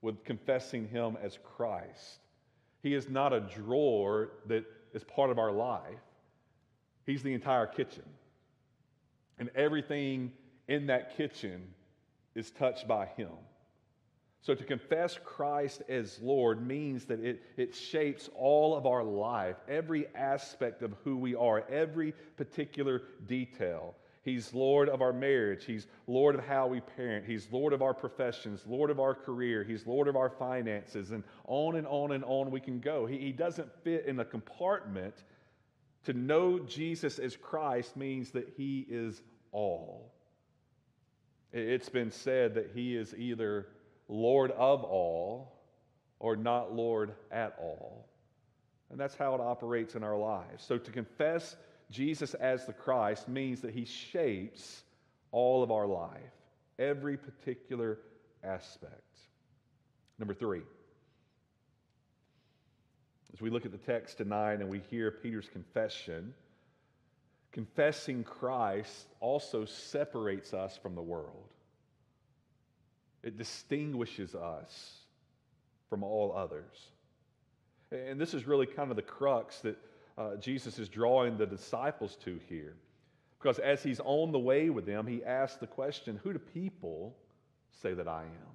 with 0.03 0.23
confessing 0.23 0.87
Him 0.87 1.19
as 1.21 1.37
Christ. 1.57 2.21
He 2.85 2.95
is 2.95 3.09
not 3.09 3.33
a 3.33 3.41
drawer 3.41 4.31
that 4.47 4.65
is 4.95 5.03
part 5.03 5.31
of 5.31 5.39
our 5.41 5.51
life, 5.51 5.99
He's 7.07 7.25
the 7.25 7.35
entire 7.35 7.67
kitchen. 7.67 8.05
And 9.41 9.51
everything 9.57 10.31
in 10.69 10.87
that 10.87 11.17
kitchen 11.17 11.67
is 12.37 12.53
touched 12.53 12.87
by 12.87 13.07
Him. 13.07 13.33
So 14.47 14.55
to 14.55 14.63
confess 14.63 15.19
Christ 15.25 15.83
as 15.89 16.21
Lord 16.23 16.65
means 16.65 17.05
that 17.07 17.19
it, 17.19 17.43
it 17.57 17.75
shapes 17.75 18.31
all 18.37 18.77
of 18.77 18.87
our 18.87 19.03
life, 19.03 19.57
every 19.69 20.07
aspect 20.15 20.83
of 20.83 20.95
who 21.03 21.17
we 21.17 21.35
are, 21.35 21.65
every 21.69 22.15
particular 22.37 23.03
detail. 23.27 23.97
He's 24.23 24.55
Lord 24.55 24.89
of 24.89 25.03
our 25.03 25.13
marriage. 25.13 25.65
He's 25.65 25.89
Lord 26.07 26.37
of 26.37 26.47
how 26.47 26.69
we 26.69 26.79
parent. 26.79 27.27
He's 27.27 27.49
Lord 27.51 27.73
of 27.73 27.83
our 27.83 27.93
professions, 27.93 28.63
Lord 28.69 28.89
of 28.89 29.01
our 29.01 29.17
career. 29.17 29.65
He's 29.65 29.85
Lord 29.85 30.07
of 30.07 30.15
our 30.15 30.31
finances, 30.31 31.11
and 31.11 31.25
on 31.49 31.75
and 31.75 31.87
on 31.89 32.13
and 32.13 32.23
on 32.23 32.53
we 32.53 32.61
can 32.61 32.79
go. 32.79 33.05
He, 33.05 33.19
he 33.19 33.33
doesn't 33.33 33.69
fit 33.83 34.07
in 34.07 34.21
a 34.21 34.25
compartment. 34.25 35.25
To 36.05 36.13
know 36.13 36.61
Jesus 36.61 37.19
as 37.19 37.37
Christ 37.37 37.97
means 37.97 38.31
that 38.31 38.55
He 38.57 38.87
is 38.89 39.23
all. 39.51 40.13
It's 41.53 41.89
been 41.89 42.13
said 42.13 42.55
that 42.55 42.71
He 42.73 42.97
is 42.97 43.13
either 43.19 43.67
Lord 44.09 44.51
of 44.53 44.85
all 44.85 45.53
or 46.19 46.37
not 46.37 46.75
Lord 46.75 47.15
at 47.31 47.57
all. 47.61 48.09
And 48.91 49.01
that's 49.01 49.17
how 49.17 49.35
it 49.35 49.41
operates 49.41 49.95
in 49.95 50.03
our 50.03 50.17
lives. 50.17 50.65
So 50.65 50.79
to 50.79 50.91
confess 50.91 51.57
Jesus 51.91 52.35
as 52.35 52.67
the 52.67 52.73
Christ 52.73 53.29
means 53.29 53.61
that 53.61 53.75
he 53.75 53.85
shapes 53.85 54.83
all 55.33 55.63
of 55.63 55.71
our 55.71 55.87
life, 55.87 56.21
every 56.79 57.17
particular 57.17 57.99
aspect. 58.45 59.03
Number 60.19 60.35
three, 60.35 60.63
as 63.35 63.41
we 63.41 63.51
look 63.51 63.67
at 63.67 63.73
the 63.73 63.79
text 63.79 64.19
tonight 64.19 64.61
and 64.61 64.69
we 64.69 64.81
hear 64.91 65.11
Peter's 65.11 65.49
confession, 65.49 66.33
confessing 67.53 68.25
Christ 68.25 69.09
also 69.21 69.65
separates 69.65 70.55
us 70.55 70.79
from 70.79 70.95
the 70.95 71.03
world. 71.03 71.51
It 73.27 73.37
distinguishes 73.37 74.37
us 74.37 75.01
from 75.91 76.05
all 76.05 76.33
others. 76.33 76.91
And 77.91 78.21
this 78.21 78.35
is 78.35 78.47
really 78.47 78.67
kind 78.67 78.91
of 78.91 78.97
the 78.97 79.03
crux 79.03 79.59
that 79.63 79.77
uh, 80.17 80.37
Jesus 80.37 80.79
is 80.79 80.89
drawing 80.89 81.37
the 81.37 81.45
disciples 81.45 82.17
to 82.25 82.39
here. 82.49 82.77
Because 83.41 83.59
as 83.59 83.83
he's 83.83 84.01
on 84.05 84.31
the 84.31 84.39
way 84.39 84.71
with 84.71 84.87
them, 84.87 85.09
he 85.09 85.25
asks 85.25 85.59
the 85.59 85.67
question 85.67 86.21
Who 86.23 86.35
do 86.35 86.39
people 86.39 87.17
say 87.83 87.95
that 87.95 88.07
I 88.07 88.23
am? 88.23 88.55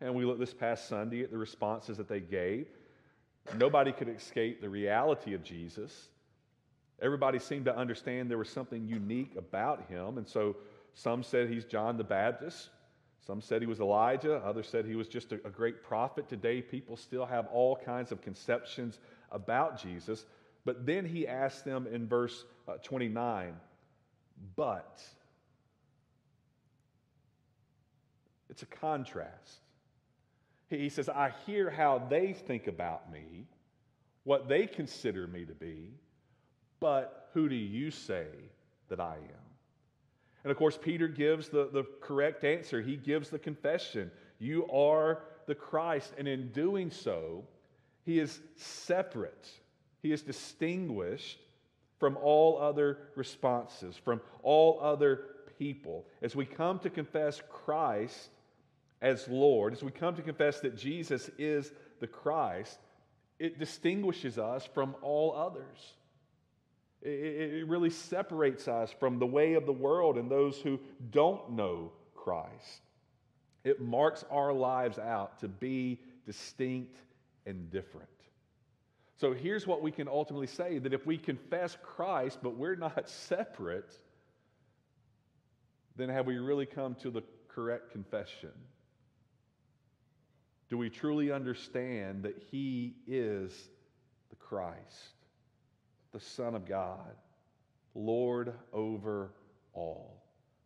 And 0.00 0.14
we 0.14 0.24
looked 0.24 0.40
this 0.40 0.54
past 0.54 0.88
Sunday 0.88 1.22
at 1.22 1.30
the 1.30 1.36
responses 1.36 1.98
that 1.98 2.08
they 2.08 2.20
gave. 2.20 2.66
Nobody 3.58 3.92
could 3.92 4.08
escape 4.08 4.62
the 4.62 4.70
reality 4.70 5.34
of 5.34 5.44
Jesus. 5.44 6.08
Everybody 7.02 7.40
seemed 7.40 7.66
to 7.66 7.76
understand 7.76 8.30
there 8.30 8.38
was 8.38 8.48
something 8.48 8.86
unique 8.86 9.34
about 9.36 9.86
him. 9.90 10.16
And 10.16 10.26
so 10.26 10.56
some 10.94 11.22
said 11.22 11.50
he's 11.50 11.66
John 11.66 11.98
the 11.98 12.04
Baptist. 12.04 12.70
Some 13.26 13.40
said 13.40 13.60
he 13.60 13.66
was 13.66 13.80
Elijah. 13.80 14.36
Others 14.36 14.68
said 14.68 14.86
he 14.86 14.96
was 14.96 15.08
just 15.08 15.32
a, 15.32 15.36
a 15.44 15.50
great 15.50 15.82
prophet. 15.82 16.28
Today, 16.28 16.62
people 16.62 16.96
still 16.96 17.26
have 17.26 17.46
all 17.52 17.76
kinds 17.76 18.12
of 18.12 18.22
conceptions 18.22 18.98
about 19.30 19.82
Jesus. 19.82 20.24
But 20.64 20.86
then 20.86 21.04
he 21.04 21.26
asks 21.26 21.62
them 21.62 21.86
in 21.86 22.06
verse 22.06 22.44
uh, 22.66 22.74
29, 22.82 23.54
but. 24.56 25.02
It's 28.50 28.62
a 28.62 28.66
contrast. 28.66 29.60
He 30.68 30.88
says, 30.88 31.08
I 31.08 31.32
hear 31.46 31.70
how 31.70 32.02
they 32.10 32.32
think 32.32 32.66
about 32.66 33.10
me, 33.12 33.46
what 34.24 34.48
they 34.48 34.66
consider 34.66 35.26
me 35.26 35.44
to 35.44 35.54
be, 35.54 35.92
but 36.80 37.30
who 37.32 37.48
do 37.48 37.54
you 37.54 37.90
say 37.90 38.26
that 38.88 39.00
I 39.00 39.14
am? 39.14 39.47
And 40.48 40.52
of 40.52 40.56
course, 40.56 40.78
Peter 40.80 41.08
gives 41.08 41.50
the, 41.50 41.68
the 41.70 41.84
correct 42.00 42.42
answer. 42.42 42.80
He 42.80 42.96
gives 42.96 43.28
the 43.28 43.38
confession 43.38 44.10
You 44.38 44.66
are 44.70 45.22
the 45.46 45.54
Christ. 45.54 46.12
And 46.16 46.26
in 46.26 46.52
doing 46.52 46.90
so, 46.90 47.44
he 48.04 48.18
is 48.18 48.40
separate 48.56 49.48
he 50.02 50.12
is 50.12 50.22
distinguished 50.22 51.38
from 51.98 52.16
all 52.16 52.58
other 52.58 52.98
responses, 53.16 53.96
from 53.96 54.20
all 54.42 54.78
other 54.80 55.24
people. 55.58 56.06
As 56.22 56.36
we 56.36 56.46
come 56.46 56.78
to 56.80 56.90
confess 56.90 57.42
Christ 57.50 58.30
as 59.02 59.26
Lord, 59.28 59.72
as 59.72 59.82
we 59.82 59.90
come 59.90 60.14
to 60.16 60.22
confess 60.22 60.60
that 60.60 60.76
Jesus 60.76 61.28
is 61.38 61.72
the 62.00 62.06
Christ, 62.06 62.78
it 63.38 63.58
distinguishes 63.58 64.38
us 64.38 64.68
from 64.72 64.94
all 65.02 65.34
others. 65.34 65.94
It, 67.00 67.68
really 67.68 67.90
separates 67.90 68.66
us 68.66 68.90
from 68.98 69.18
the 69.18 69.26
way 69.26 69.54
of 69.54 69.66
the 69.66 69.72
world 69.72 70.18
and 70.18 70.30
those 70.30 70.58
who 70.58 70.80
don't 71.10 71.52
know 71.52 71.92
Christ. 72.14 72.82
It 73.62 73.80
marks 73.80 74.24
our 74.30 74.52
lives 74.52 74.98
out 74.98 75.38
to 75.40 75.48
be 75.48 76.00
distinct 76.26 76.96
and 77.46 77.70
different. 77.70 78.08
So 79.16 79.32
here's 79.32 79.66
what 79.66 79.82
we 79.82 79.90
can 79.90 80.08
ultimately 80.08 80.46
say 80.46 80.78
that 80.78 80.92
if 80.92 81.06
we 81.06 81.18
confess 81.18 81.76
Christ, 81.82 82.38
but 82.42 82.56
we're 82.56 82.76
not 82.76 83.08
separate, 83.08 83.92
then 85.96 86.08
have 86.08 86.26
we 86.26 86.38
really 86.38 86.66
come 86.66 86.94
to 86.96 87.10
the 87.10 87.22
correct 87.48 87.90
confession? 87.90 88.52
Do 90.68 90.78
we 90.78 90.90
truly 90.90 91.32
understand 91.32 92.22
that 92.24 92.40
He 92.50 92.94
is 93.06 93.52
the 94.30 94.36
Christ, 94.36 95.14
the 96.12 96.20
Son 96.20 96.54
of 96.54 96.66
God, 96.66 97.14
Lord 97.94 98.52
over 98.72 99.30
all? 99.72 100.22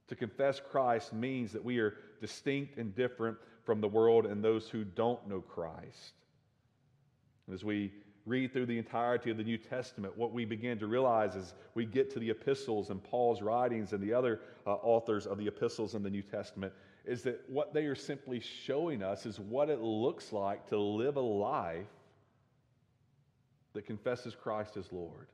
To 0.08 0.16
confess 0.16 0.60
Christ 0.60 1.12
means 1.12 1.52
that 1.52 1.64
we 1.64 1.78
are 1.78 1.94
distinct 2.20 2.76
and 2.78 2.94
different 2.94 3.38
from 3.64 3.80
the 3.80 3.88
world 3.88 4.26
and 4.26 4.42
those 4.42 4.68
who 4.68 4.84
don't 4.84 5.26
know 5.28 5.40
Christ. 5.40 6.14
As 7.52 7.64
we 7.64 7.92
read 8.26 8.52
through 8.52 8.66
the 8.66 8.78
entirety 8.78 9.30
of 9.30 9.36
the 9.36 9.44
New 9.44 9.58
Testament, 9.58 10.16
what 10.16 10.32
we 10.32 10.44
begin 10.44 10.78
to 10.78 10.86
realize 10.86 11.34
is 11.34 11.54
we 11.74 11.84
get 11.84 12.10
to 12.12 12.20
the 12.20 12.30
epistles 12.30 12.90
and 12.90 13.02
Paul's 13.02 13.42
writings 13.42 13.92
and 13.92 14.02
the 14.02 14.14
other 14.14 14.40
uh, 14.66 14.74
authors 14.74 15.26
of 15.26 15.38
the 15.38 15.46
epistles 15.46 15.94
in 15.94 16.02
the 16.02 16.10
New 16.10 16.22
Testament, 16.22 16.72
is 17.04 17.22
that 17.22 17.42
what 17.48 17.74
they 17.74 17.86
are 17.86 17.96
simply 17.96 18.38
showing 18.38 19.02
us 19.02 19.26
is 19.26 19.40
what 19.40 19.70
it 19.70 19.80
looks 19.80 20.32
like 20.32 20.68
to 20.68 20.78
live 20.78 21.16
a 21.16 21.20
life 21.20 21.86
that 23.74 23.86
confesses 23.86 24.34
Christ 24.34 24.76
as 24.76 24.92
Lord 24.92 25.28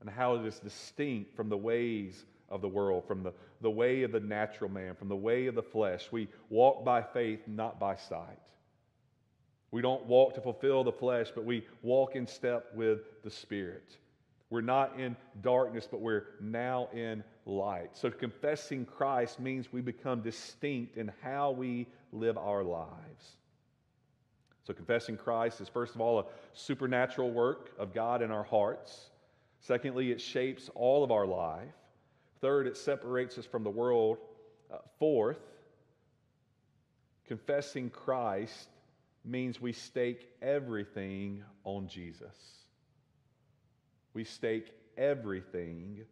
and 0.00 0.10
how 0.10 0.34
it 0.34 0.44
is 0.46 0.58
distinct 0.58 1.34
from 1.36 1.48
the 1.48 1.56
ways 1.56 2.24
of 2.48 2.60
the 2.60 2.68
world, 2.68 3.04
from 3.06 3.22
the, 3.22 3.32
the 3.60 3.70
way 3.70 4.02
of 4.02 4.12
the 4.12 4.20
natural 4.20 4.70
man, 4.70 4.94
from 4.94 5.08
the 5.08 5.16
way 5.16 5.46
of 5.46 5.54
the 5.54 5.62
flesh. 5.62 6.08
We 6.10 6.28
walk 6.50 6.84
by 6.84 7.02
faith, 7.02 7.40
not 7.46 7.80
by 7.80 7.96
sight. 7.96 8.38
We 9.70 9.80
don't 9.80 10.04
walk 10.04 10.34
to 10.34 10.40
fulfill 10.40 10.84
the 10.84 10.92
flesh, 10.92 11.28
but 11.34 11.44
we 11.44 11.66
walk 11.82 12.14
in 12.14 12.26
step 12.26 12.66
with 12.74 13.22
the 13.22 13.30
Spirit. 13.30 13.96
We're 14.50 14.60
not 14.60 15.00
in 15.00 15.16
darkness, 15.40 15.88
but 15.90 16.02
we're 16.02 16.24
now 16.42 16.88
in 16.92 17.24
light. 17.46 17.96
So 17.96 18.10
confessing 18.10 18.84
Christ 18.84 19.40
means 19.40 19.72
we 19.72 19.80
become 19.80 20.20
distinct 20.20 20.98
in 20.98 21.10
how 21.22 21.52
we 21.52 21.86
live 22.12 22.36
our 22.36 22.62
lives. 22.62 23.36
So 24.64 24.72
confessing 24.72 25.16
Christ 25.16 25.60
is, 25.60 25.68
first 25.68 25.94
of 25.94 26.00
all, 26.00 26.20
a 26.20 26.24
supernatural 26.54 27.30
work 27.30 27.72
of 27.78 27.92
God 27.92 28.22
in 28.22 28.30
our 28.30 28.44
hearts. 28.44 29.10
Secondly, 29.60 30.12
it 30.12 30.20
shapes 30.20 30.70
all 30.74 31.02
of 31.02 31.10
our 31.10 31.26
life. 31.26 31.74
Third, 32.40 32.66
it 32.66 32.76
separates 32.76 33.38
us 33.38 33.46
from 33.46 33.64
the 33.64 33.70
world. 33.70 34.18
Uh, 34.72 34.78
fourth, 34.98 35.40
confessing 37.26 37.90
Christ 37.90 38.68
means 39.24 39.60
we 39.60 39.72
stake 39.72 40.28
everything 40.40 41.44
on 41.64 41.88
Jesus. 41.88 42.36
We 44.14 44.24
stake 44.24 44.72
everything 44.96 46.04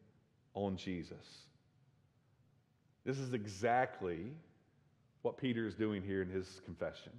on 0.54 0.76
Jesus. 0.76 1.44
This 3.04 3.18
is 3.18 3.32
exactly 3.32 4.32
what 5.22 5.36
Peter 5.36 5.66
is 5.66 5.74
doing 5.74 6.02
here 6.02 6.22
in 6.22 6.28
his 6.28 6.60
confession. 6.64 7.12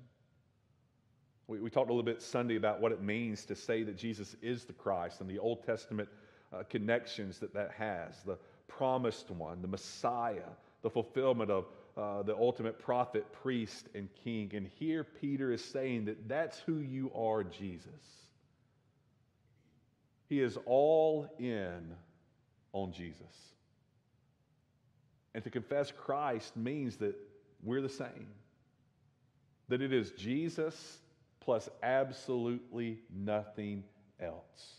We, 1.51 1.59
we 1.59 1.69
talked 1.69 1.89
a 1.89 1.93
little 1.93 2.05
bit 2.05 2.21
Sunday 2.21 2.55
about 2.55 2.79
what 2.79 2.93
it 2.93 3.01
means 3.01 3.43
to 3.47 3.57
say 3.57 3.83
that 3.83 3.97
Jesus 3.97 4.37
is 4.41 4.63
the 4.63 4.71
Christ 4.71 5.19
and 5.19 5.29
the 5.29 5.37
Old 5.37 5.65
Testament 5.65 6.07
uh, 6.53 6.63
connections 6.69 7.39
that 7.39 7.53
that 7.53 7.71
has 7.77 8.15
the 8.25 8.37
promised 8.69 9.29
one, 9.29 9.61
the 9.61 9.67
Messiah, 9.67 10.47
the 10.81 10.89
fulfillment 10.89 11.51
of 11.51 11.65
uh, 11.97 12.23
the 12.23 12.33
ultimate 12.37 12.79
prophet, 12.79 13.25
priest, 13.33 13.89
and 13.93 14.07
king. 14.23 14.49
And 14.53 14.65
here 14.79 15.03
Peter 15.03 15.51
is 15.51 15.61
saying 15.61 16.05
that 16.05 16.29
that's 16.29 16.57
who 16.59 16.77
you 16.77 17.11
are, 17.13 17.43
Jesus. 17.43 17.89
He 20.29 20.39
is 20.39 20.57
all 20.65 21.27
in 21.37 21.93
on 22.71 22.93
Jesus. 22.93 23.35
And 25.35 25.43
to 25.43 25.49
confess 25.49 25.91
Christ 25.91 26.55
means 26.55 26.95
that 26.97 27.15
we're 27.61 27.81
the 27.81 27.89
same. 27.89 28.27
That 29.67 29.81
it 29.81 29.91
is 29.91 30.11
Jesus 30.11 30.99
plus 31.41 31.67
absolutely 31.83 32.99
nothing 33.13 33.83
else. 34.19 34.75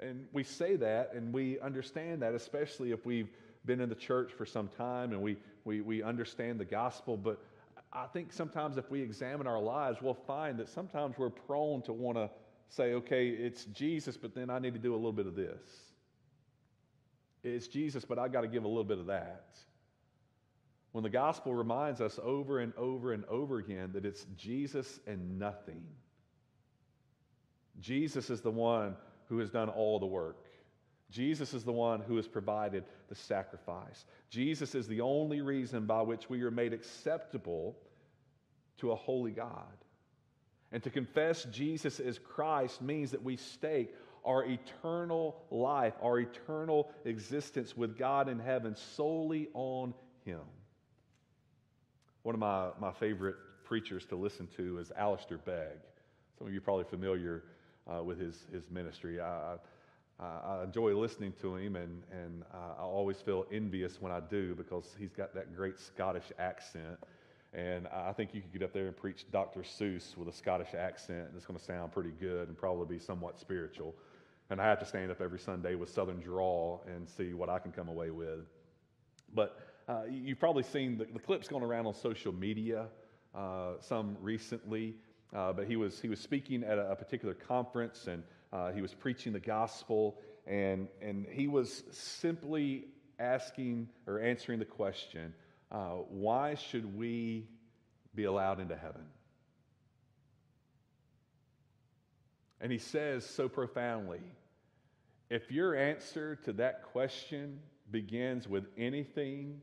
And 0.00 0.26
we 0.32 0.44
say 0.44 0.76
that 0.76 1.12
and 1.14 1.32
we 1.34 1.58
understand 1.60 2.22
that, 2.22 2.34
especially 2.34 2.92
if 2.92 3.04
we've 3.04 3.28
been 3.64 3.80
in 3.80 3.88
the 3.88 3.94
church 3.94 4.32
for 4.32 4.46
some 4.46 4.68
time 4.68 5.12
and 5.12 5.20
we, 5.20 5.36
we, 5.64 5.80
we 5.80 6.02
understand 6.02 6.60
the 6.60 6.64
gospel. 6.64 7.16
But 7.16 7.42
I 7.92 8.06
think 8.06 8.32
sometimes 8.32 8.76
if 8.76 8.90
we 8.90 9.00
examine 9.02 9.46
our 9.46 9.60
lives, 9.60 9.98
we'll 10.00 10.14
find 10.14 10.58
that 10.58 10.68
sometimes 10.68 11.18
we're 11.18 11.30
prone 11.30 11.82
to 11.82 11.92
want 11.92 12.16
to 12.16 12.30
say, 12.68 12.94
okay, 12.94 13.28
it's 13.28 13.64
Jesus, 13.64 14.16
but 14.16 14.34
then 14.34 14.50
I 14.50 14.58
need 14.60 14.74
to 14.74 14.78
do 14.78 14.94
a 14.94 14.96
little 14.96 15.12
bit 15.12 15.26
of 15.26 15.34
this. 15.34 15.60
It's 17.42 17.66
Jesus, 17.66 18.04
but 18.04 18.18
I 18.18 18.28
got 18.28 18.42
to 18.42 18.48
give 18.48 18.64
a 18.64 18.68
little 18.68 18.84
bit 18.84 18.98
of 18.98 19.06
that. 19.06 19.58
When 20.92 21.04
the 21.04 21.10
gospel 21.10 21.54
reminds 21.54 22.00
us 22.00 22.18
over 22.22 22.60
and 22.60 22.72
over 22.76 23.12
and 23.12 23.24
over 23.26 23.58
again 23.58 23.90
that 23.92 24.04
it's 24.04 24.24
Jesus 24.36 25.00
and 25.06 25.38
nothing. 25.38 25.84
Jesus 27.80 28.30
is 28.30 28.40
the 28.40 28.50
one 28.50 28.96
who 29.28 29.38
has 29.38 29.50
done 29.50 29.68
all 29.68 29.98
the 29.98 30.06
work. 30.06 30.46
Jesus 31.10 31.54
is 31.54 31.64
the 31.64 31.72
one 31.72 32.00
who 32.00 32.16
has 32.16 32.28
provided 32.28 32.84
the 33.08 33.14
sacrifice. 33.14 34.04
Jesus 34.30 34.74
is 34.74 34.86
the 34.86 35.00
only 35.00 35.40
reason 35.40 35.86
by 35.86 36.02
which 36.02 36.28
we 36.28 36.42
are 36.42 36.50
made 36.50 36.72
acceptable 36.72 37.76
to 38.78 38.92
a 38.92 38.96
holy 38.96 39.30
God. 39.30 39.64
And 40.70 40.82
to 40.82 40.90
confess 40.90 41.44
Jesus 41.44 41.98
as 41.98 42.18
Christ 42.18 42.82
means 42.82 43.12
that 43.12 43.22
we 43.22 43.36
stake 43.36 43.94
our 44.24 44.44
eternal 44.44 45.40
life, 45.50 45.94
our 46.02 46.18
eternal 46.18 46.90
existence 47.06 47.74
with 47.74 47.96
God 47.96 48.28
in 48.28 48.38
heaven 48.38 48.76
solely 48.76 49.48
on 49.54 49.94
Him. 50.24 50.40
One 52.28 52.34
of 52.34 52.40
my, 52.40 52.68
my 52.78 52.92
favorite 52.92 53.36
preachers 53.64 54.04
to 54.10 54.14
listen 54.14 54.48
to 54.58 54.80
is 54.80 54.92
Alistair 54.98 55.38
Begg. 55.38 55.78
Some 56.36 56.46
of 56.46 56.52
you 56.52 56.60
probably 56.60 56.84
familiar 56.84 57.44
uh, 57.90 58.02
with 58.02 58.20
his, 58.20 58.44
his 58.52 58.64
ministry. 58.70 59.18
I, 59.18 59.54
I, 60.20 60.24
I, 60.24 60.62
enjoy 60.62 60.94
listening 60.94 61.32
to 61.40 61.56
him, 61.56 61.76
and, 61.76 62.02
and 62.12 62.42
uh, 62.52 62.80
I 62.80 62.82
always 62.82 63.16
feel 63.16 63.46
envious 63.50 64.02
when 64.02 64.12
I 64.12 64.20
do 64.20 64.54
because 64.54 64.94
he's 64.98 65.14
got 65.14 65.34
that 65.36 65.56
great 65.56 65.80
Scottish 65.80 66.30
accent. 66.38 66.98
And 67.54 67.88
I 67.88 68.12
think 68.12 68.34
you 68.34 68.42
could 68.42 68.52
get 68.52 68.62
up 68.62 68.74
there 68.74 68.88
and 68.88 68.94
preach 68.94 69.24
Dr. 69.32 69.60
Seuss 69.60 70.14
with 70.14 70.28
a 70.28 70.32
Scottish 70.34 70.74
accent, 70.74 71.28
and 71.28 71.34
it's 71.34 71.46
going 71.46 71.58
to 71.58 71.64
sound 71.64 71.92
pretty 71.92 72.12
good 72.20 72.48
and 72.48 72.58
probably 72.58 72.98
be 72.98 73.02
somewhat 73.02 73.38
spiritual. 73.38 73.94
And 74.50 74.60
I 74.60 74.66
have 74.66 74.80
to 74.80 74.84
stand 74.84 75.10
up 75.10 75.22
every 75.22 75.38
Sunday 75.38 75.76
with 75.76 75.88
Southern 75.88 76.20
drawl 76.20 76.84
and 76.94 77.08
see 77.08 77.32
what 77.32 77.48
I 77.48 77.58
can 77.58 77.72
come 77.72 77.88
away 77.88 78.10
with. 78.10 78.40
But 79.34 79.58
uh, 79.88 80.02
you've 80.10 80.38
probably 80.38 80.62
seen 80.62 80.98
the, 80.98 81.06
the, 81.06 81.18
clips 81.18 81.48
going 81.48 81.64
around 81.64 81.86
on 81.86 81.94
social 81.94 82.32
media, 82.32 82.86
uh, 83.34 83.72
some 83.80 84.18
recently. 84.20 84.94
Uh, 85.34 85.52
but 85.52 85.66
he 85.66 85.76
was, 85.76 85.98
he 86.00 86.08
was 86.08 86.20
speaking 86.20 86.62
at 86.62 86.78
a, 86.78 86.90
a 86.90 86.96
particular 86.96 87.34
conference 87.34 88.06
and 88.06 88.22
uh, 88.52 88.70
he 88.70 88.82
was 88.82 88.92
preaching 88.92 89.32
the 89.32 89.40
gospel. 89.40 90.18
And, 90.46 90.88
and 91.00 91.26
he 91.30 91.48
was 91.48 91.82
simply 91.90 92.84
asking 93.18 93.88
or 94.06 94.20
answering 94.20 94.58
the 94.58 94.64
question 94.64 95.34
uh, 95.70 95.96
why 96.08 96.54
should 96.54 96.96
we 96.96 97.46
be 98.14 98.24
allowed 98.24 98.60
into 98.60 98.76
heaven? 98.76 99.04
And 102.60 102.72
he 102.72 102.78
says 102.78 103.24
so 103.24 103.48
profoundly 103.48 104.20
if 105.30 105.50
your 105.50 105.74
answer 105.74 106.36
to 106.44 106.52
that 106.54 106.82
question 106.84 107.60
begins 107.90 108.48
with 108.48 108.64
anything 108.76 109.60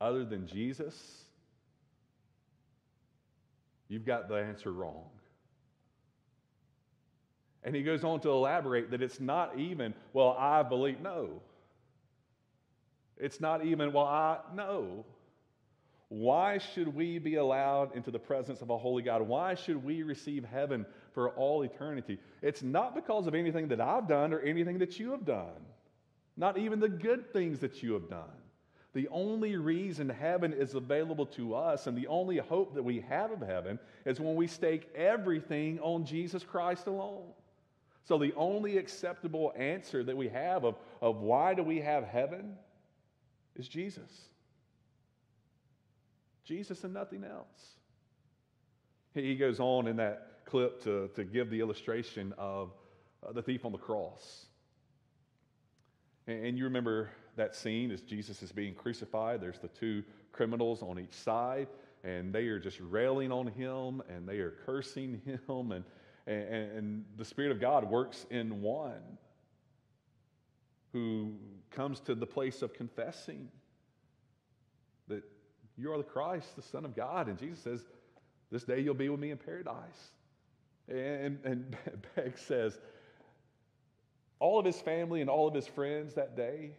other 0.00 0.24
than 0.24 0.46
Jesus, 0.46 0.94
you've 3.88 4.06
got 4.06 4.28
the 4.28 4.36
answer 4.36 4.72
wrong. 4.72 5.04
And 7.64 7.74
he 7.74 7.82
goes 7.82 8.04
on 8.04 8.20
to 8.20 8.30
elaborate 8.30 8.92
that 8.92 9.02
it's 9.02 9.20
not 9.20 9.58
even, 9.58 9.94
well, 10.12 10.36
I 10.38 10.62
believe. 10.62 11.00
No. 11.00 11.42
It's 13.16 13.40
not 13.40 13.64
even, 13.64 13.92
well, 13.92 14.06
I 14.06 14.38
know. 14.54 15.04
Why 16.08 16.58
should 16.58 16.94
we 16.94 17.18
be 17.18 17.34
allowed 17.34 17.94
into 17.94 18.10
the 18.10 18.18
presence 18.18 18.62
of 18.62 18.70
a 18.70 18.78
holy 18.78 19.02
God? 19.02 19.22
Why 19.22 19.54
should 19.54 19.84
we 19.84 20.02
receive 20.02 20.44
heaven 20.44 20.86
for 21.12 21.30
all 21.30 21.62
eternity? 21.62 22.18
It's 22.40 22.62
not 22.62 22.94
because 22.94 23.26
of 23.26 23.34
anything 23.34 23.68
that 23.68 23.80
I've 23.80 24.08
done 24.08 24.32
or 24.32 24.40
anything 24.40 24.78
that 24.78 24.98
you 24.98 25.10
have 25.10 25.26
done, 25.26 25.66
not 26.36 26.56
even 26.56 26.80
the 26.80 26.88
good 26.88 27.32
things 27.32 27.58
that 27.58 27.82
you 27.82 27.92
have 27.94 28.08
done. 28.08 28.22
The 28.98 29.06
only 29.12 29.54
reason 29.54 30.08
heaven 30.08 30.52
is 30.52 30.74
available 30.74 31.26
to 31.26 31.54
us 31.54 31.86
and 31.86 31.96
the 31.96 32.08
only 32.08 32.38
hope 32.38 32.74
that 32.74 32.82
we 32.82 32.98
have 33.08 33.30
of 33.30 33.38
heaven 33.38 33.78
is 34.04 34.18
when 34.18 34.34
we 34.34 34.48
stake 34.48 34.90
everything 34.92 35.78
on 35.78 36.04
Jesus 36.04 36.42
Christ 36.42 36.88
alone. 36.88 37.28
So, 38.06 38.18
the 38.18 38.34
only 38.34 38.76
acceptable 38.76 39.52
answer 39.56 40.02
that 40.02 40.16
we 40.16 40.26
have 40.30 40.64
of, 40.64 40.74
of 41.00 41.18
why 41.18 41.54
do 41.54 41.62
we 41.62 41.78
have 41.78 42.02
heaven 42.02 42.56
is 43.54 43.68
Jesus. 43.68 44.10
Jesus 46.44 46.82
and 46.82 46.92
nothing 46.92 47.22
else. 47.22 47.76
He 49.14 49.36
goes 49.36 49.60
on 49.60 49.86
in 49.86 49.98
that 49.98 50.40
clip 50.44 50.82
to, 50.82 51.08
to 51.14 51.22
give 51.22 51.50
the 51.50 51.60
illustration 51.60 52.34
of 52.36 52.72
uh, 53.24 53.30
the 53.30 53.42
thief 53.42 53.64
on 53.64 53.70
the 53.70 53.78
cross. 53.78 54.46
And, 56.26 56.46
and 56.46 56.58
you 56.58 56.64
remember 56.64 57.10
that 57.38 57.56
scene 57.56 57.90
as 57.90 58.02
Jesus 58.02 58.42
is 58.42 58.52
being 58.52 58.74
crucified. 58.74 59.40
There's 59.40 59.58
the 59.58 59.68
two 59.68 60.04
criminals 60.32 60.82
on 60.82 60.98
each 60.98 61.14
side, 61.14 61.68
and 62.04 62.32
they 62.32 62.46
are 62.46 62.58
just 62.58 62.78
railing 62.80 63.32
on 63.32 63.48
him 63.48 64.02
and 64.08 64.28
they 64.28 64.38
are 64.38 64.54
cursing 64.64 65.20
him. 65.24 65.72
And, 65.72 65.84
and, 66.26 66.72
and 66.72 67.04
the 67.16 67.24
Spirit 67.24 67.50
of 67.50 67.60
God 67.60 67.88
works 67.90 68.26
in 68.30 68.62
one 68.62 69.18
who 70.92 71.32
comes 71.70 72.00
to 72.00 72.14
the 72.14 72.26
place 72.26 72.62
of 72.62 72.72
confessing 72.72 73.48
that 75.08 75.22
you 75.76 75.92
are 75.92 75.98
the 75.98 76.04
Christ, 76.04 76.56
the 76.56 76.62
Son 76.62 76.84
of 76.84 76.94
God. 76.94 77.28
And 77.28 77.38
Jesus 77.38 77.60
says, 77.60 77.80
This 78.50 78.64
day 78.64 78.80
you'll 78.80 78.94
be 78.94 79.08
with 79.08 79.20
me 79.20 79.30
in 79.30 79.38
paradise. 79.38 80.12
And, 80.88 81.38
and 81.44 81.76
Begg 82.14 82.38
says, 82.38 82.78
all 84.40 84.58
of 84.58 84.64
his 84.64 84.80
family 84.80 85.20
and 85.20 85.28
all 85.28 85.48
of 85.48 85.54
his 85.54 85.66
friends 85.66 86.14
that 86.14 86.36
day 86.36 86.70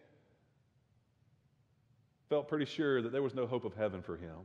felt 2.30 2.48
pretty 2.48 2.65
sure 2.65 3.02
that 3.02 3.12
there 3.12 3.24
was 3.24 3.34
no 3.34 3.48
hope 3.48 3.65
of 3.65 3.74
heaven 3.74 4.02
for 4.02 4.15
him. 4.15 4.38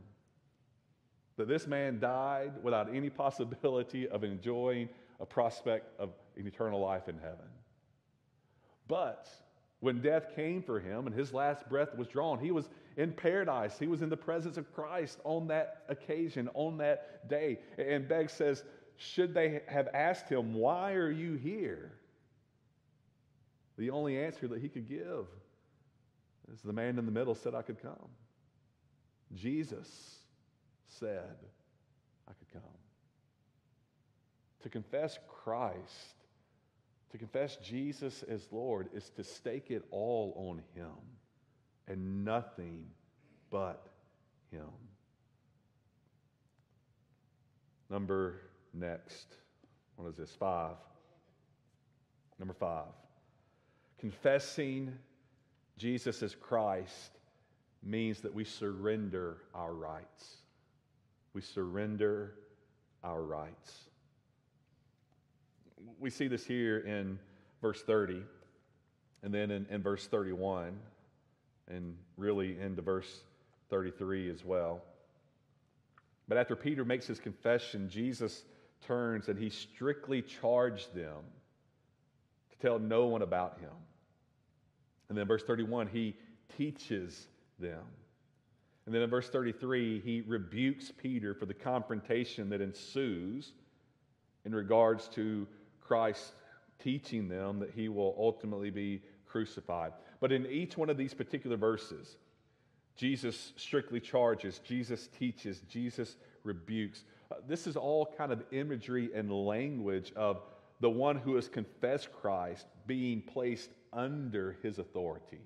That 1.37 1.47
this 1.47 1.67
man 1.67 1.99
died 1.99 2.53
without 2.63 2.93
any 2.93 3.09
possibility 3.09 4.07
of 4.07 4.23
enjoying 4.23 4.89
a 5.19 5.25
prospect 5.25 5.97
of 5.99 6.09
an 6.35 6.47
eternal 6.47 6.79
life 6.79 7.07
in 7.07 7.17
heaven. 7.19 7.45
But 8.87 9.29
when 9.81 10.01
death 10.01 10.35
came 10.35 10.63
for 10.63 10.79
him 10.79 11.05
and 11.05 11.15
his 11.15 11.33
last 11.33 11.67
breath 11.69 11.95
was 11.95 12.07
drawn, 12.07 12.39
he 12.39 12.51
was 12.51 12.69
in 12.97 13.11
paradise. 13.11 13.77
He 13.77 13.87
was 13.87 14.01
in 14.01 14.09
the 14.09 14.17
presence 14.17 14.57
of 14.57 14.73
Christ 14.73 15.19
on 15.23 15.47
that 15.47 15.83
occasion, 15.89 16.49
on 16.53 16.77
that 16.77 17.29
day. 17.29 17.59
And 17.77 18.07
Begg 18.07 18.29
says, 18.29 18.63
Should 18.97 19.33
they 19.33 19.61
have 19.67 19.89
asked 19.93 20.29
him, 20.29 20.53
Why 20.53 20.93
are 20.93 21.11
you 21.11 21.33
here? 21.35 21.91
The 23.77 23.89
only 23.89 24.17
answer 24.17 24.47
that 24.47 24.61
he 24.61 24.69
could 24.69 24.87
give 24.87 25.27
is 26.53 26.61
the 26.61 26.73
man 26.73 26.97
in 26.97 27.05
the 27.05 27.11
middle 27.11 27.35
said, 27.35 27.55
I 27.55 27.61
could 27.61 27.81
come. 27.81 28.09
Jesus 29.33 30.19
said, 30.87 31.35
I 32.27 32.31
could 32.33 32.51
come. 32.53 32.61
To 34.63 34.69
confess 34.69 35.19
Christ, 35.27 36.15
to 37.11 37.17
confess 37.17 37.57
Jesus 37.57 38.23
as 38.23 38.47
Lord, 38.51 38.89
is 38.93 39.09
to 39.11 39.23
stake 39.23 39.71
it 39.71 39.83
all 39.91 40.33
on 40.37 40.61
Him 40.79 40.95
and 41.87 42.25
nothing 42.25 42.85
but 43.49 43.87
Him. 44.51 44.69
Number 47.89 48.41
next, 48.73 49.35
what 49.95 50.09
is 50.09 50.17
this? 50.17 50.31
Five. 50.31 50.75
Number 52.39 52.53
five. 52.53 52.87
Confessing 53.99 54.97
Jesus 55.77 56.23
as 56.23 56.35
Christ 56.35 57.11
means 57.83 58.21
that 58.21 58.33
we 58.33 58.43
surrender 58.43 59.37
our 59.53 59.73
rights. 59.73 60.37
We 61.33 61.41
surrender 61.41 62.35
our 63.03 63.21
rights. 63.21 63.73
We 65.99 66.09
see 66.09 66.27
this 66.27 66.45
here 66.45 66.79
in 66.79 67.19
verse 67.61 67.81
30 67.83 68.23
and 69.23 69.33
then 69.33 69.51
in, 69.51 69.65
in 69.69 69.81
verse 69.81 70.07
31. 70.07 70.77
and 71.67 71.97
really 72.17 72.59
into 72.59 72.81
verse 72.81 73.23
33 73.69 74.29
as 74.29 74.45
well. 74.45 74.81
But 76.27 76.37
after 76.37 76.55
Peter 76.55 76.85
makes 76.85 77.07
his 77.07 77.19
confession, 77.19 77.89
Jesus 77.89 78.43
turns 78.85 79.27
and 79.27 79.39
he 79.39 79.49
strictly 79.49 80.21
charged 80.21 80.93
them 80.93 81.23
to 82.51 82.57
tell 82.59 82.79
no 82.79 83.05
one 83.05 83.21
about 83.21 83.59
him. 83.59 83.71
And 85.09 85.17
then 85.17 85.27
verse 85.27 85.43
31, 85.43 85.87
he 85.87 86.15
teaches 86.57 87.27
them. 87.59 87.83
And 88.85 88.93
then 88.93 89.01
in 89.01 89.09
verse 89.09 89.29
33, 89.29 90.01
he 90.01 90.21
rebukes 90.21 90.91
Peter 90.91 91.33
for 91.33 91.45
the 91.45 91.53
confrontation 91.53 92.49
that 92.49 92.61
ensues 92.61 93.53
in 94.45 94.53
regards 94.53 95.07
to 95.09 95.47
Christ 95.81 96.33
teaching 96.79 97.27
them 97.27 97.59
that 97.59 97.71
he 97.71 97.89
will 97.89 98.15
ultimately 98.17 98.69
be 98.69 99.01
crucified. 99.25 99.93
But 100.19 100.31
in 100.31 100.45
each 100.45 100.77
one 100.77 100.89
of 100.89 100.97
these 100.97 101.13
particular 101.13 101.57
verses, 101.57 102.17
Jesus 102.95 103.53
strictly 103.57 103.99
charges, 103.99 104.59
Jesus 104.59 105.07
teaches, 105.07 105.61
Jesus 105.67 106.15
rebukes. 106.43 107.03
Uh, 107.31 107.35
this 107.47 107.67
is 107.67 107.75
all 107.75 108.13
kind 108.17 108.31
of 108.31 108.43
imagery 108.51 109.09
and 109.13 109.31
language 109.31 110.13
of 110.15 110.41
the 110.79 110.89
one 110.89 111.17
who 111.17 111.35
has 111.35 111.47
confessed 111.47 112.11
Christ 112.13 112.67
being 112.87 113.21
placed 113.21 113.69
under 113.95 114.57
his 114.61 114.77
authority. 114.77 115.39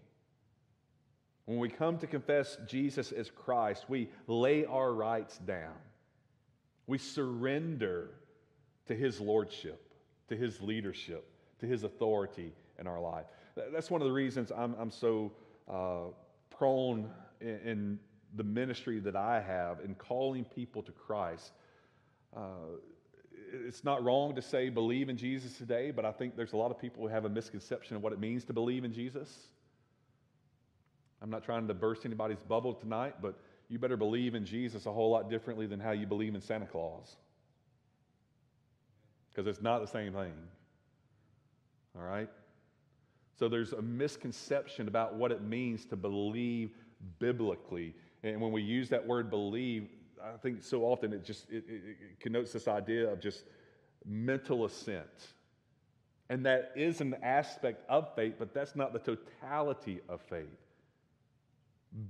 When 1.46 1.60
we 1.60 1.70
come 1.70 1.98
to 2.00 2.08
confess 2.08 2.58
Jesus 2.68 3.12
as 3.12 3.30
Christ, 3.30 3.86
we 3.88 4.10
lay 4.28 4.66
our 4.66 4.94
rights 4.94 5.38
down. 5.38 5.74
We 6.86 6.98
surrender 6.98 8.12
to 8.88 8.96
his 8.96 9.20
lordship, 9.22 9.94
to 10.28 10.36
his 10.36 10.62
leadership, 10.62 11.28
to 11.60 11.66
his 11.66 11.84
authority 11.84 12.54
in 12.80 12.88
our 12.88 13.00
life. 13.00 13.26
That's 13.72 13.90
one 13.90 14.02
of 14.02 14.08
the 14.08 14.14
reasons 14.14 14.52
I'm, 14.56 14.76
I'm 14.80 14.92
so 14.92 15.32
uh, 15.68 16.12
prone 16.50 17.10
in, 17.42 17.60
in, 17.66 18.00
the 18.36 18.44
ministry 18.44 19.00
that 19.00 19.16
I 19.16 19.42
have 19.42 19.80
in 19.80 19.96
calling 19.96 20.46
people 20.46 20.84
to 20.84 20.92
Christ. 20.92 21.52
Uh, 22.38 22.78
it's 23.52 23.84
not 23.84 24.04
wrong 24.04 24.36
to 24.36 24.42
say 24.42 24.70
believe 24.70 25.10
in 25.10 25.18
Jesus 25.18 25.58
today, 25.58 25.92
but 25.92 26.06
I 26.06 26.12
think 26.12 26.36
there's 26.36 26.54
a 26.54 26.58
lot 26.58 26.72
of 26.72 26.80
people 26.80 27.04
who 27.04 27.10
have 27.10 27.26
a 27.26 27.30
misconception 27.30 27.96
of 27.96 28.04
what 28.04 28.14
it 28.14 28.20
means 28.20 28.46
to 28.46 28.54
believe 28.54 28.84
in 28.84 28.94
Jesus. 28.94 29.48
I'm 31.22 31.30
not 31.30 31.44
trying 31.44 31.68
to 31.68 31.74
burst 31.74 32.06
anybody's 32.06 32.42
bubble 32.48 32.74
tonight, 32.74 33.16
but 33.22 33.40
you 33.68 33.78
better 33.78 33.98
believe 33.98 34.36
in 34.36 34.46
Jesus 34.46 34.86
a 34.86 34.92
whole 34.92 35.12
lot 35.12 35.30
differently 35.30 35.68
than 35.68 35.80
how 35.80 35.92
you 35.92 36.06
believe 36.06 36.34
in 36.34 36.42
Santa 36.42 36.66
Claus. 36.66 37.16
Because 39.30 39.48
it's 39.48 39.62
not 39.62 39.80
the 39.80 39.88
same 39.88 40.14
thing. 40.14 40.34
All 41.96 42.04
right? 42.04 42.30
So 43.38 43.48
there's 43.48 43.74
a 43.74 43.82
misconception 43.82 44.88
about 44.88 45.16
what 45.16 45.32
it 45.32 45.42
means 45.42 45.86
to 45.86 45.96
believe 45.96 46.72
biblically. 47.20 47.96
And 48.24 48.42
when 48.42 48.52
we 48.52 48.62
use 48.62 48.90
that 48.90 49.06
word 49.06 49.30
believe, 49.30 49.90
I 50.24 50.38
think 50.38 50.64
so 50.64 50.84
often 50.84 51.14
it 51.14 51.24
just 51.24 51.50
it, 51.50 51.64
it, 51.68 51.82
it 51.86 52.20
connotes 52.20 52.52
this 52.52 52.68
idea 52.68 53.12
of 53.12 53.20
just 53.20 53.44
mental 54.06 54.66
assent. 54.66 55.28
And 56.30 56.46
that 56.46 56.72
is 56.76 57.02
an 57.02 57.16
aspect 57.24 57.84
of 57.90 58.14
faith, 58.16 58.36
but 58.38 58.54
that's 58.54 58.76
not 58.76 58.94
the 58.94 59.00
totality 59.00 60.00
of 60.08 60.22
faith. 60.22 60.46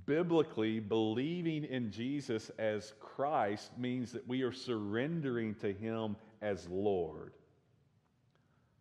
Biblically, 0.04 0.78
believing 0.78 1.64
in 1.64 1.90
Jesus 1.90 2.50
as 2.58 2.92
Christ 3.00 3.70
means 3.78 4.12
that 4.12 4.26
we 4.28 4.42
are 4.42 4.52
surrendering 4.52 5.54
to 5.56 5.72
Him 5.72 6.16
as 6.42 6.68
Lord. 6.68 7.32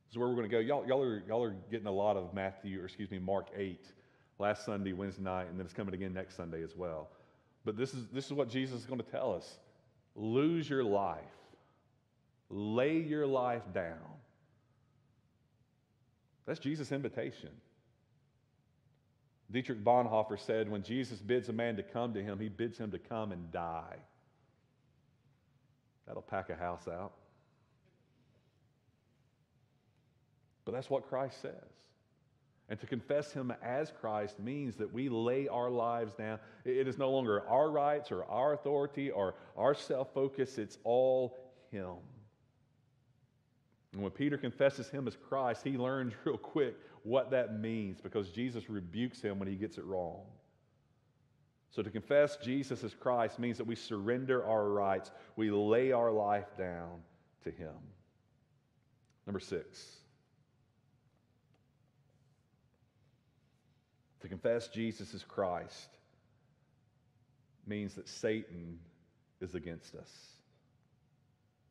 This 0.08 0.16
is 0.16 0.18
where 0.18 0.28
we're 0.28 0.36
going 0.36 0.50
to 0.50 0.56
go. 0.56 0.60
Y'all, 0.60 0.86
y'all, 0.86 1.02
are, 1.02 1.24
y'all 1.26 1.44
are 1.44 1.56
getting 1.72 1.88
a 1.88 1.92
lot 1.92 2.18
of 2.18 2.34
Matthew, 2.34 2.82
or 2.82 2.86
excuse 2.86 3.10
me, 3.10 3.20
Mark 3.20 3.48
8 3.56 3.80
last 4.40 4.66
Sunday, 4.66 4.92
Wednesday 4.92 5.24
night, 5.24 5.48
and 5.48 5.58
then 5.58 5.66
it's 5.66 5.74
coming 5.74 5.94
again 5.94 6.14
next 6.14 6.36
Sunday 6.36 6.64
as 6.64 6.76
well. 6.76 7.10
But 7.66 7.78
this 7.78 7.94
is, 7.94 8.08
this 8.14 8.26
is 8.26 8.34
what 8.34 8.50
Jesus 8.50 8.82
is 8.82 8.86
going 8.86 9.02
to 9.02 9.12
tell 9.12 9.34
us 9.34 9.58
lose 10.16 10.70
your 10.70 10.84
life, 10.84 11.20
lay 12.50 12.98
your 12.98 13.28
life 13.28 13.64
down. 13.74 13.98
That's 16.46 16.60
Jesus' 16.60 16.92
invitation. 16.92 17.50
Dietrich 19.52 19.84
Bonhoeffer 19.84 20.40
said, 20.40 20.70
when 20.70 20.84
Jesus 20.84 21.20
bids 21.20 21.50
a 21.50 21.54
man 21.54 21.76
to 21.78 21.84
come 21.84 22.14
to 22.14 22.24
him, 22.24 22.40
he 22.40 22.50
bids 22.50 22.78
him 22.78 22.92
to 22.92 23.00
come 23.00 23.32
and 23.32 23.52
die. 23.52 23.96
That'll 26.06 26.22
pack 26.22 26.50
a 26.50 26.56
house 26.56 26.88
out. 26.88 27.14
But 30.66 30.74
that's 30.74 30.90
what 30.90 31.08
Christ 31.08 31.42
says. 31.42 31.54
And 32.70 32.80
to 32.80 32.86
confess 32.86 33.32
him 33.32 33.52
as 33.64 33.92
Christ 34.00 34.40
means 34.40 34.76
that 34.76 34.94
we 34.94 35.10
lay 35.10 35.48
our 35.48 35.72
lives 35.72 36.14
down. 36.14 36.40
It 36.66 36.88
is 36.88 37.00
no 37.00 37.10
longer 37.10 37.48
our 37.48 37.72
rights 37.72 38.12
or 38.12 38.24
our 38.26 38.54
authority 38.54 39.10
or 39.10 39.36
our 39.58 39.74
self 39.74 40.14
focus, 40.14 40.58
it's 40.60 40.78
all 40.84 41.36
him. 41.72 41.96
And 43.94 44.04
when 44.04 44.12
Peter 44.12 44.38
confesses 44.38 44.88
him 44.88 45.08
as 45.08 45.16
Christ, 45.16 45.64
he 45.64 45.78
learns 45.78 46.14
real 46.26 46.38
quick 46.38 46.76
what 47.04 47.32
that 47.32 47.60
means 47.60 48.00
because 48.02 48.30
Jesus 48.30 48.70
rebukes 48.70 49.20
him 49.20 49.40
when 49.40 49.48
he 49.48 49.56
gets 49.56 49.80
it 49.80 49.86
wrong. 49.86 50.22
So 51.72 51.82
to 51.82 51.90
confess 51.90 52.38
Jesus 52.38 52.84
as 52.84 52.94
Christ 52.94 53.40
means 53.40 53.58
that 53.58 53.66
we 53.66 53.76
surrender 53.76 54.46
our 54.46 54.70
rights, 54.70 55.12
we 55.36 55.50
lay 55.50 55.92
our 55.92 56.12
life 56.12 56.48
down 56.58 57.02
to 57.44 57.52
him. 57.52 57.74
Number 59.26 59.40
six. 59.40 59.99
To 64.30 64.36
confess 64.36 64.68
Jesus 64.68 65.16
is 65.16 65.24
Christ 65.24 65.90
means 67.66 67.96
that 67.96 68.08
Satan 68.08 68.78
is 69.42 69.56
against 69.56 69.96
us. 69.96 70.12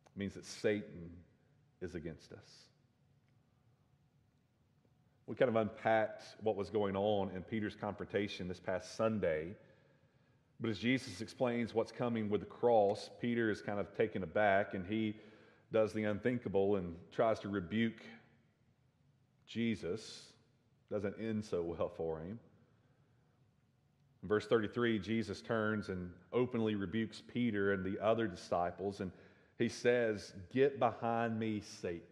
It 0.06 0.18
means 0.18 0.34
that 0.34 0.44
Satan 0.44 1.12
is 1.80 1.94
against 1.94 2.32
us. 2.32 2.64
We 5.28 5.36
kind 5.36 5.48
of 5.48 5.54
unpacked 5.54 6.24
what 6.42 6.56
was 6.56 6.68
going 6.68 6.96
on 6.96 7.30
in 7.30 7.42
Peter's 7.42 7.76
confrontation 7.76 8.48
this 8.48 8.58
past 8.58 8.96
Sunday. 8.96 9.54
But 10.58 10.70
as 10.70 10.80
Jesus 10.80 11.20
explains 11.20 11.74
what's 11.74 11.92
coming 11.92 12.28
with 12.28 12.40
the 12.40 12.46
cross, 12.46 13.08
Peter 13.20 13.52
is 13.52 13.62
kind 13.62 13.78
of 13.78 13.96
taken 13.96 14.24
aback 14.24 14.74
and 14.74 14.84
he 14.84 15.14
does 15.72 15.92
the 15.92 16.02
unthinkable 16.02 16.74
and 16.74 16.96
tries 17.12 17.38
to 17.40 17.48
rebuke 17.48 18.02
Jesus. 19.46 20.32
Doesn't 20.90 21.14
end 21.20 21.44
so 21.44 21.62
well 21.62 21.92
for 21.96 22.18
him. 22.18 22.40
Verse 24.24 24.46
33, 24.46 24.98
Jesus 24.98 25.40
turns 25.40 25.88
and 25.88 26.10
openly 26.32 26.74
rebukes 26.74 27.22
Peter 27.32 27.72
and 27.72 27.84
the 27.84 28.02
other 28.04 28.26
disciples, 28.26 29.00
and 29.00 29.12
he 29.58 29.68
says, 29.68 30.32
Get 30.52 30.78
behind 30.78 31.38
me, 31.38 31.60
Satan. 31.60 32.02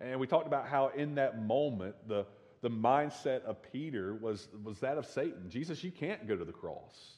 And 0.00 0.18
we 0.20 0.26
talked 0.26 0.46
about 0.46 0.66
how 0.66 0.88
in 0.88 1.14
that 1.14 1.42
moment, 1.42 1.94
the, 2.06 2.26
the 2.60 2.68
mindset 2.68 3.42
of 3.44 3.62
Peter 3.72 4.14
was, 4.14 4.48
was 4.62 4.78
that 4.80 4.98
of 4.98 5.06
Satan. 5.06 5.48
Jesus, 5.48 5.82
you 5.82 5.90
can't 5.90 6.26
go 6.26 6.36
to 6.36 6.44
the 6.44 6.52
cross. 6.52 7.14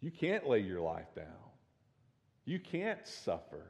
You 0.00 0.10
can't 0.10 0.48
lay 0.48 0.60
your 0.60 0.80
life 0.80 1.14
down. 1.14 1.26
You 2.44 2.58
can't 2.58 3.06
suffer. 3.06 3.66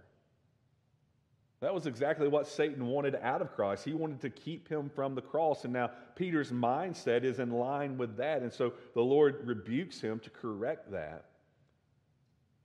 That 1.61 1.75
was 1.75 1.87
exactly 1.87 2.27
what 2.27 2.47
Satan 2.47 2.87
wanted 2.87 3.17
out 3.17 3.43
of 3.43 3.55
Christ. 3.55 3.85
He 3.85 3.93
wanted 3.93 4.23
to 4.23 4.31
keep 4.31 4.69
him 4.69 4.91
from 4.95 5.15
the 5.15 5.21
cross. 5.21 5.65
And 5.65 5.75
now 5.75 5.91
Peter's 6.17 6.51
mindset 6.51 7.23
is 7.23 7.39
in 7.39 7.51
line 7.51 7.99
with 7.99 8.17
that. 8.17 8.41
And 8.41 8.51
so 8.51 8.73
the 8.95 9.03
Lord 9.03 9.47
rebukes 9.47 10.01
him 10.01 10.21
to 10.21 10.31
correct 10.31 10.91
that. 10.93 11.27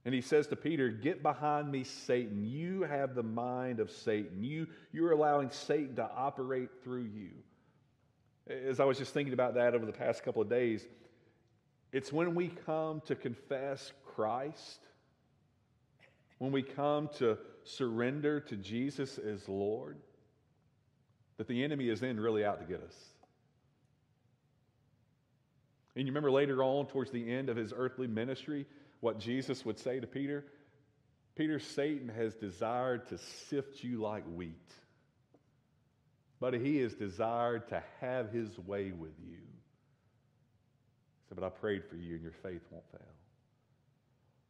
And 0.06 0.14
he 0.14 0.22
says 0.22 0.48
to 0.48 0.56
Peter, 0.56 0.90
Get 0.90 1.22
behind 1.22 1.70
me, 1.70 1.84
Satan. 1.84 2.46
You 2.46 2.84
have 2.84 3.16
the 3.16 3.24
mind 3.24 3.82
of 3.82 3.92
Satan. 3.92 4.44
You, 4.44 4.68
you're 4.94 5.12
allowing 5.12 5.50
Satan 5.50 5.96
to 5.98 6.10
operate 6.16 6.70
through 6.84 7.10
you. 7.14 7.32
As 8.48 8.80
I 8.80 8.86
was 8.86 8.98
just 8.98 9.14
thinking 9.14 9.34
about 9.34 9.56
that 9.56 9.74
over 9.74 9.86
the 9.86 9.92
past 9.92 10.24
couple 10.24 10.42
of 10.42 10.50
days, 10.50 10.86
it's 11.92 12.14
when 12.14 12.36
we 12.36 12.50
come 12.66 13.02
to 13.08 13.16
confess 13.16 13.92
Christ, 14.16 14.80
when 16.38 16.52
we 16.52 16.62
come 16.62 17.10
to 17.18 17.38
surrender 17.66 18.40
to 18.40 18.56
Jesus 18.56 19.18
as 19.18 19.48
Lord, 19.50 19.98
that 21.38 21.48
the 21.48 21.64
enemy 21.64 21.90
is 21.90 22.00
then 22.00 22.20
really 22.20 22.46
out 22.46 22.60
to 22.60 22.66
get 22.66 22.82
us. 22.82 22.96
And 25.96 26.06
you 26.06 26.12
remember 26.12 26.32
later 26.32 26.62
on, 26.62 26.88
towards 26.88 27.12
the 27.12 27.32
end 27.32 27.50
of 27.50 27.56
his 27.56 27.74
earthly 27.76 28.08
ministry, 28.08 28.66
what 29.00 29.20
Jesus 29.20 29.64
would 29.66 29.80
say 29.80 30.00
to 30.00 30.08
Peter? 30.08 30.46
Peter, 31.36 31.60
Satan 31.60 32.10
has 32.10 32.34
desired 32.36 33.08
to 33.10 33.18
sift 33.50 33.84
you 33.84 34.02
like 34.02 34.24
wheat, 34.26 34.74
but 36.40 36.54
he 36.54 36.78
has 36.78 36.94
desired 36.94 37.68
to 37.70 37.84
have 38.02 38.32
his 38.32 38.58
way 38.60 38.92
with 38.92 39.14
you. 39.26 39.38
He 39.38 41.30
said, 41.30 41.36
But 41.36 41.46
I 41.46 41.50
prayed 41.50 41.84
for 41.90 41.96
you, 41.96 42.16
and 42.16 42.24
your 42.24 42.32
faith 42.32 42.62
won't 42.72 42.86
fail. 42.92 43.02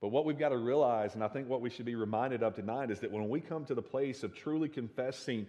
But 0.02 0.10
what 0.10 0.26
we've 0.26 0.38
got 0.38 0.50
to 0.50 0.58
realize, 0.58 1.16
and 1.16 1.24
I 1.24 1.28
think 1.28 1.50
what 1.50 1.62
we 1.62 1.70
should 1.70 1.86
be 1.86 1.96
reminded 1.96 2.44
of 2.44 2.56
tonight, 2.56 2.92
is 2.92 3.00
that 3.00 3.12
when 3.12 3.30
we 3.30 3.40
come 3.40 3.66
to 3.66 3.76
the 3.76 3.82
place 3.82 4.24
of 4.24 4.36
truly 4.36 4.70
confessing 4.70 5.48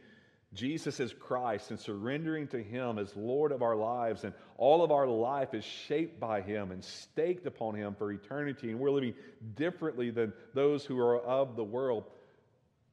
Jesus 0.54 1.00
as 1.00 1.12
Christ 1.12 1.70
and 1.70 1.78
surrendering 1.78 2.46
to 2.48 2.62
Him 2.62 2.98
as 2.98 3.14
Lord 3.16 3.52
of 3.52 3.62
our 3.62 3.76
lives, 3.76 4.24
and 4.24 4.32
all 4.56 4.82
of 4.82 4.90
our 4.90 5.06
life 5.06 5.52
is 5.52 5.64
shaped 5.64 6.20
by 6.20 6.40
Him 6.40 6.70
and 6.70 6.82
staked 6.82 7.46
upon 7.46 7.74
Him 7.74 7.94
for 7.96 8.12
eternity, 8.12 8.70
and 8.70 8.78
we're 8.78 8.90
living 8.90 9.14
differently 9.56 10.10
than 10.10 10.32
those 10.54 10.84
who 10.84 10.98
are 10.98 11.18
of 11.18 11.56
the 11.56 11.64
world, 11.64 12.04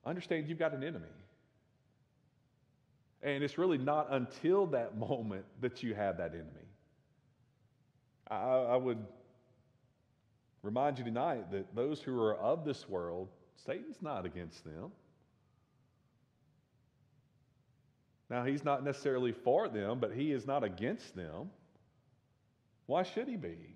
understand 0.06 0.48
you've 0.50 0.60
got 0.60 0.74
an 0.74 0.84
enemy. 0.84 1.06
And 3.22 3.44
it's 3.44 3.58
really 3.58 3.78
not 3.78 4.08
until 4.12 4.68
that 4.68 4.98
moment 4.98 5.46
that 5.62 5.82
you 5.82 5.94
have 5.94 6.18
that 6.18 6.34
enemy. 6.34 6.68
I, 8.28 8.36
I 8.36 8.76
would 8.76 8.98
remind 10.64 10.98
you 10.98 11.04
tonight 11.06 11.52
that 11.52 11.76
those 11.76 12.02
who 12.02 12.20
are 12.20 12.36
of 12.36 12.66
this 12.66 12.90
world, 12.90 13.30
Satan's 13.66 14.02
not 14.02 14.26
against 14.26 14.64
them. 14.64 14.92
Now, 18.30 18.44
he's 18.44 18.64
not 18.64 18.84
necessarily 18.84 19.32
for 19.32 19.68
them, 19.68 20.00
but 20.00 20.14
he 20.14 20.32
is 20.32 20.48
not 20.48 20.64
against 20.64 21.16
them. 21.16 21.52
Why 22.88 23.04
should 23.04 23.28
he 23.28 23.36
be? 23.36 23.76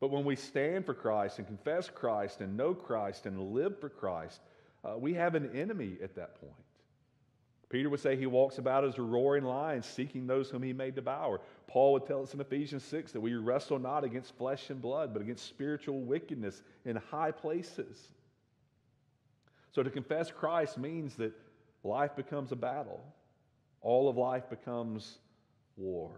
But 0.00 0.10
when 0.10 0.24
we 0.24 0.36
stand 0.36 0.84
for 0.84 0.94
Christ 0.94 1.38
and 1.38 1.46
confess 1.46 1.88
Christ 1.88 2.40
and 2.40 2.56
know 2.56 2.74
Christ 2.74 3.24
and 3.24 3.52
live 3.52 3.80
for 3.80 3.88
Christ, 3.88 4.40
uh, 4.84 4.98
we 4.98 5.14
have 5.14 5.36
an 5.36 5.50
enemy 5.54 5.96
at 6.02 6.16
that 6.16 6.40
point. 6.40 6.52
Peter 7.70 7.88
would 7.88 8.00
say 8.00 8.16
he 8.16 8.26
walks 8.26 8.58
about 8.58 8.84
as 8.84 8.98
a 8.98 9.02
roaring 9.02 9.44
lion, 9.44 9.82
seeking 9.82 10.26
those 10.26 10.50
whom 10.50 10.62
he 10.62 10.74
may 10.74 10.90
devour. 10.90 11.40
Paul 11.72 11.94
would 11.94 12.04
tell 12.04 12.22
us 12.22 12.34
in 12.34 12.40
Ephesians 12.40 12.84
6 12.84 13.12
that 13.12 13.20
we 13.22 13.32
wrestle 13.34 13.78
not 13.78 14.04
against 14.04 14.36
flesh 14.36 14.68
and 14.68 14.82
blood, 14.82 15.14
but 15.14 15.22
against 15.22 15.46
spiritual 15.46 16.02
wickedness 16.02 16.62
in 16.84 16.96
high 16.96 17.30
places. 17.30 18.08
So 19.70 19.82
to 19.82 19.88
confess 19.88 20.30
Christ 20.30 20.76
means 20.76 21.14
that 21.14 21.32
life 21.82 22.14
becomes 22.14 22.52
a 22.52 22.56
battle, 22.56 23.02
all 23.80 24.10
of 24.10 24.18
life 24.18 24.50
becomes 24.50 25.16
war. 25.78 26.10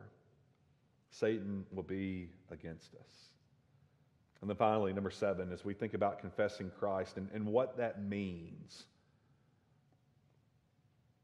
Satan 1.10 1.64
will 1.70 1.84
be 1.84 2.30
against 2.50 2.92
us. 2.96 3.28
And 4.40 4.50
then 4.50 4.56
finally, 4.56 4.92
number 4.92 5.12
seven, 5.12 5.52
as 5.52 5.64
we 5.64 5.72
think 5.72 5.94
about 5.94 6.18
confessing 6.18 6.72
Christ 6.80 7.16
and, 7.16 7.28
and 7.32 7.46
what 7.46 7.76
that 7.76 8.02
means, 8.02 8.86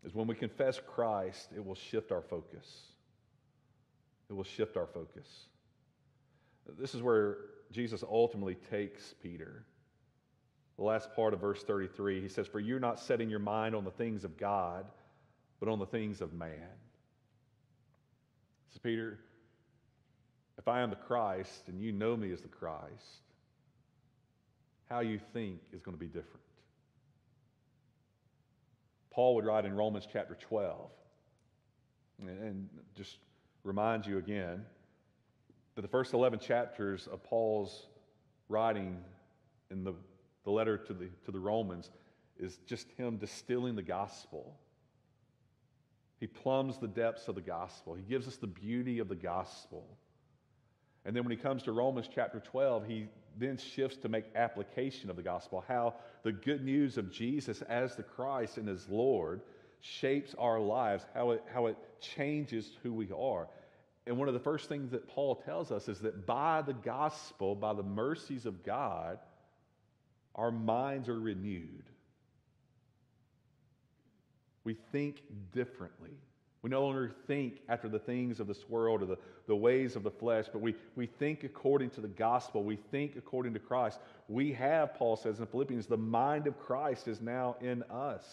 is 0.05 0.15
when 0.15 0.29
we 0.29 0.37
confess 0.37 0.81
Christ, 0.87 1.49
it 1.57 1.67
will 1.67 1.75
shift 1.75 2.13
our 2.13 2.23
focus. 2.23 2.90
It 4.31 4.33
will 4.35 4.45
shift 4.45 4.77
our 4.77 4.87
focus. 4.87 5.47
This 6.79 6.95
is 6.95 7.03
where 7.03 7.39
Jesus 7.73 8.05
ultimately 8.09 8.55
takes 8.55 9.15
Peter. 9.21 9.65
The 10.77 10.85
last 10.85 11.15
part 11.15 11.35
of 11.35 11.41
verse 11.41 11.65
33, 11.65 12.21
he 12.21 12.29
says, 12.29 12.47
For 12.47 12.61
you're 12.61 12.81
not 12.81 13.01
setting 13.01 13.29
your 13.29 13.41
mind 13.41 13.75
on 13.75 13.85
the 13.85 13.91
things 13.91 14.25
of 14.25 14.39
God, 14.39 14.87
but 15.59 15.69
on 15.69 15.81
the 15.81 15.87
things 15.87 16.21
of 16.21 16.33
man. 16.33 16.69
So, 18.73 18.79
Peter, 18.83 19.19
if 20.59 20.69
I 20.69 20.81
am 20.81 20.91
the 20.91 20.97
Christ 20.97 21.65
and 21.67 21.81
you 21.81 21.91
know 21.91 22.17
me 22.17 22.33
as 22.33 22.41
the 22.41 22.49
Christ, 22.49 23.25
how 24.89 25.01
you 25.01 25.19
think 25.33 25.61
is 25.73 25.83
going 25.83 25.97
to 25.97 26.01
be 26.01 26.07
different. 26.07 26.41
Paul 29.11 29.35
would 29.35 29.45
write 29.45 29.65
in 29.65 29.75
Romans 29.75 30.07
chapter 30.11 30.37
12, 30.41 30.89
and 32.21 32.69
just 32.95 33.19
remind 33.65 34.07
you 34.07 34.19
again 34.19 34.65
that 35.75 35.83
the 35.83 35.89
first 35.89 36.15
11 36.15 36.39
chapters 36.39 37.07
of 37.07 37.23
Paul's 37.23 37.87
writing 38.49 38.99
in 39.71 39.85
the, 39.85 39.95
the 40.45 40.51
letter 40.51 40.77
to 40.77 40.93
the, 40.93 41.09
to 41.25 41.31
the 41.31 41.39
Romans 41.39 41.91
is 42.39 42.59
just 42.67 42.89
him 42.97 43.17
distilling 43.17 43.77
the 43.77 43.83
gospel. 43.83 44.57
He 46.19 46.27
plumbs 46.27 46.79
the 46.79 46.89
depths 46.89 47.29
of 47.29 47.35
the 47.35 47.41
gospel, 47.41 47.95
he 47.95 48.03
gives 48.03 48.27
us 48.27 48.37
the 48.37 48.47
beauty 48.47 48.99
of 48.99 49.09
the 49.09 49.15
gospel. 49.15 49.87
And 51.07 51.17
then 51.17 51.25
when 51.25 51.31
he 51.31 51.43
comes 51.43 51.63
to 51.63 51.73
Romans 51.73 52.09
chapter 52.15 52.41
12, 52.41 52.87
he 52.87 53.09
then 53.39 53.57
shifts 53.57 53.97
to 53.99 54.09
make 54.09 54.25
application 54.35 55.09
of 55.09 55.17
the 55.17 55.23
gospel, 55.23 55.65
how 55.67 55.95
the 56.25 56.33
good 56.33 56.63
news 56.63 56.99
of 56.99 57.11
Jesus 57.11 57.63
as 57.63 57.97
the 57.97 58.03
Christ 58.03 58.59
and 58.59 58.69
as 58.69 58.87
Lord 58.89 59.41
shapes 59.81 60.35
our 60.39 60.61
lives, 60.61 61.05
how 61.15 61.33
it, 61.33 61.45
how 61.53 61.67
it 61.67 61.77
changes 62.01 62.71
who 62.83 62.93
we 62.93 63.09
are. 63.17 63.49
And 64.07 64.19
one 64.19 64.29
of 64.29 64.35
the 64.35 64.41
first 64.41 64.69
things 64.69 64.91
that 64.93 65.09
Paul 65.09 65.37
tells 65.37 65.71
us 65.71 65.89
is 65.89 66.01
that 66.01 66.27
by 66.27 66.63
the 66.63 66.73
gospel, 66.73 67.55
by 67.55 67.75
the 67.75 67.83
mercies 67.83 68.47
of 68.47 68.65
God, 68.65 69.19
our 70.35 70.51
minds 70.51 71.09
are 71.09 71.19
renewed. 71.19 71.85
We 74.65 74.77
think 74.93 75.23
differently. 75.53 76.11
We 76.63 76.69
no 76.69 76.83
longer 76.83 77.13
think 77.27 77.61
after 77.69 77.89
the 77.89 77.99
things 77.99 78.39
of 78.39 78.47
this 78.47 78.69
world 78.69 79.03
or 79.03 79.07
the, 79.07 79.19
the 79.47 79.57
ways 79.57 79.97
of 79.97 80.03
the 80.03 80.11
flesh, 80.11 80.47
but 80.53 80.61
we, 80.61 80.75
we 80.95 81.07
think 81.07 81.43
according 81.43 81.91
to 81.91 82.03
the 82.03 82.09
gospel. 82.09 82.63
We 82.63 82.77
think 82.91 83.17
according 83.17 83.55
to 83.55 83.59
Christ. 83.59 83.99
We 84.29 84.53
have, 84.53 84.95
Paul 84.95 85.17
says 85.17 85.41
in 85.41 85.47
Philippians, 85.47 85.87
the 85.87 85.97
mind 85.97 86.47
of 86.47 86.59
Christ 86.59 87.09
is 87.09 87.21
now 87.23 87.57
in 87.63 87.83
us. 87.85 88.25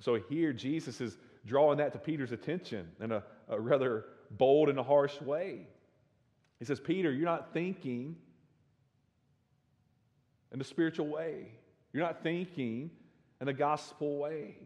So 0.00 0.18
here, 0.28 0.52
Jesus 0.52 1.00
is 1.00 1.16
drawing 1.46 1.78
that 1.78 1.92
to 1.92 1.98
Peter's 1.98 2.32
attention 2.32 2.88
in 3.00 3.12
a, 3.12 3.22
a 3.48 3.60
rather 3.60 4.04
bold 4.30 4.68
and 4.68 4.78
a 4.78 4.82
harsh 4.82 5.20
way. 5.20 5.66
He 6.58 6.64
says, 6.64 6.80
Peter, 6.80 7.12
you're 7.12 7.24
not 7.24 7.52
thinking 7.52 8.16
in 10.52 10.58
the 10.58 10.64
spiritual 10.64 11.08
way, 11.08 11.48
you're 11.92 12.04
not 12.04 12.22
thinking 12.22 12.90
in 13.40 13.46
the 13.46 13.52
gospel 13.52 14.18
way. 14.18 14.56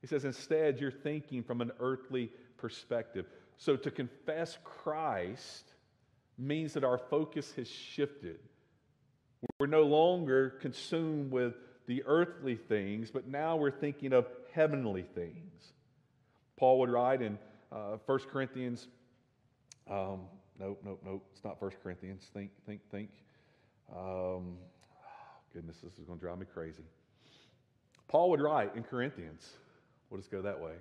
He 0.00 0.06
says, 0.06 0.24
instead, 0.24 0.80
you're 0.80 0.90
thinking 0.90 1.42
from 1.42 1.60
an 1.60 1.72
earthly 1.80 2.30
perspective. 2.56 3.26
So 3.58 3.76
to 3.76 3.90
confess 3.90 4.56
Christ 4.64 5.64
means 6.38 6.72
that 6.74 6.84
our 6.84 6.96
focus 6.96 7.52
has 7.56 7.68
shifted. 7.68 8.38
We're 9.58 9.66
no 9.66 9.82
longer 9.82 10.50
consumed 10.60 11.32
with 11.32 11.54
the 11.86 12.02
earthly 12.06 12.56
things, 12.56 13.10
but 13.10 13.26
now 13.26 13.56
we're 13.56 13.70
thinking 13.70 14.12
of 14.12 14.26
heavenly 14.52 15.02
things. 15.14 15.72
Paul 16.56 16.78
would 16.80 16.90
write 16.90 17.22
in 17.22 17.38
uh, 17.72 17.96
1 18.04 18.18
Corinthians, 18.30 18.88
um, 19.90 20.20
nope, 20.58 20.80
nope, 20.84 21.00
nope, 21.04 21.26
it's 21.32 21.44
not 21.44 21.60
1 21.60 21.70
Corinthians. 21.82 22.30
Think, 22.34 22.50
think, 22.66 22.80
think. 22.90 23.10
Um, 23.94 24.56
goodness, 25.54 25.76
this 25.82 25.98
is 25.98 26.04
going 26.04 26.18
to 26.18 26.24
drive 26.24 26.38
me 26.38 26.46
crazy. 26.52 26.84
Paul 28.08 28.30
would 28.30 28.40
write 28.40 28.74
in 28.76 28.82
Corinthians, 28.82 29.48
We'll 30.10 30.18
just 30.18 30.30
go 30.30 30.42
that 30.42 30.60
way. 30.60 30.72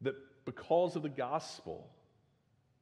That 0.00 0.14
because 0.46 0.96
of 0.96 1.02
the 1.02 1.10
gospel, 1.10 1.86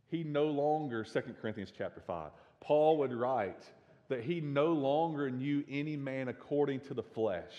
he 0.09 0.23
no 0.23 0.47
longer, 0.47 1.05
2 1.05 1.20
Corinthians 1.40 1.73
chapter 1.77 2.01
5, 2.01 2.31
Paul 2.61 2.99
would 2.99 3.12
write 3.12 3.64
that 4.09 4.23
he 4.23 4.40
no 4.40 4.73
longer 4.73 5.31
knew 5.31 5.64
any 5.68 5.97
man 5.97 6.29
according 6.29 6.81
to 6.81 6.94
the 6.94 7.03
flesh. 7.03 7.53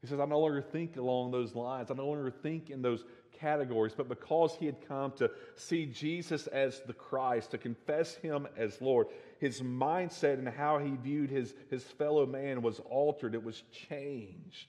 He 0.00 0.06
says, 0.06 0.18
I 0.18 0.24
no 0.24 0.40
longer 0.40 0.62
think 0.62 0.96
along 0.96 1.30
those 1.30 1.54
lines. 1.54 1.90
I 1.90 1.94
no 1.94 2.06
longer 2.06 2.30
think 2.30 2.70
in 2.70 2.80
those 2.80 3.04
categories, 3.38 3.92
but 3.96 4.08
because 4.08 4.54
he 4.54 4.66
had 4.66 4.86
come 4.86 5.12
to 5.12 5.30
see 5.56 5.86
Jesus 5.86 6.46
as 6.46 6.80
the 6.86 6.92
Christ, 6.92 7.50
to 7.50 7.58
confess 7.58 8.14
him 8.16 8.46
as 8.56 8.80
Lord, 8.80 9.08
his 9.40 9.60
mindset 9.60 10.34
and 10.34 10.48
how 10.48 10.78
he 10.78 10.90
viewed 11.02 11.30
his, 11.30 11.54
his 11.70 11.82
fellow 11.82 12.26
man 12.26 12.62
was 12.62 12.80
altered, 12.80 13.34
it 13.34 13.42
was 13.42 13.62
changed. 13.88 14.68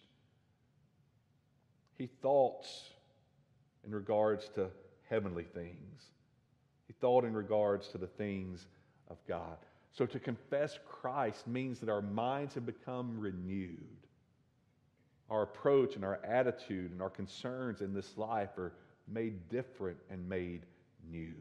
He 1.97 2.07
thought 2.07 2.65
in 3.85 3.93
regards 3.93 4.49
to 4.55 4.69
heavenly 5.09 5.43
things, 5.43 6.03
he 6.87 6.93
thought 6.99 7.25
in 7.25 7.33
regards 7.33 7.87
to 7.89 7.97
the 7.97 8.07
things 8.07 8.65
of 9.09 9.17
God. 9.27 9.57
So 9.91 10.05
to 10.05 10.19
confess 10.19 10.79
Christ 10.87 11.47
means 11.47 11.79
that 11.79 11.89
our 11.89 12.01
minds 12.01 12.53
have 12.55 12.65
become 12.65 13.19
renewed. 13.19 14.00
Our 15.31 15.43
approach 15.43 15.95
and 15.95 16.03
our 16.03 16.19
attitude 16.25 16.91
and 16.91 17.01
our 17.01 17.09
concerns 17.09 17.79
in 17.79 17.93
this 17.93 18.17
life 18.17 18.57
are 18.57 18.73
made 19.07 19.47
different 19.47 19.97
and 20.09 20.27
made 20.27 20.65
new. 21.09 21.33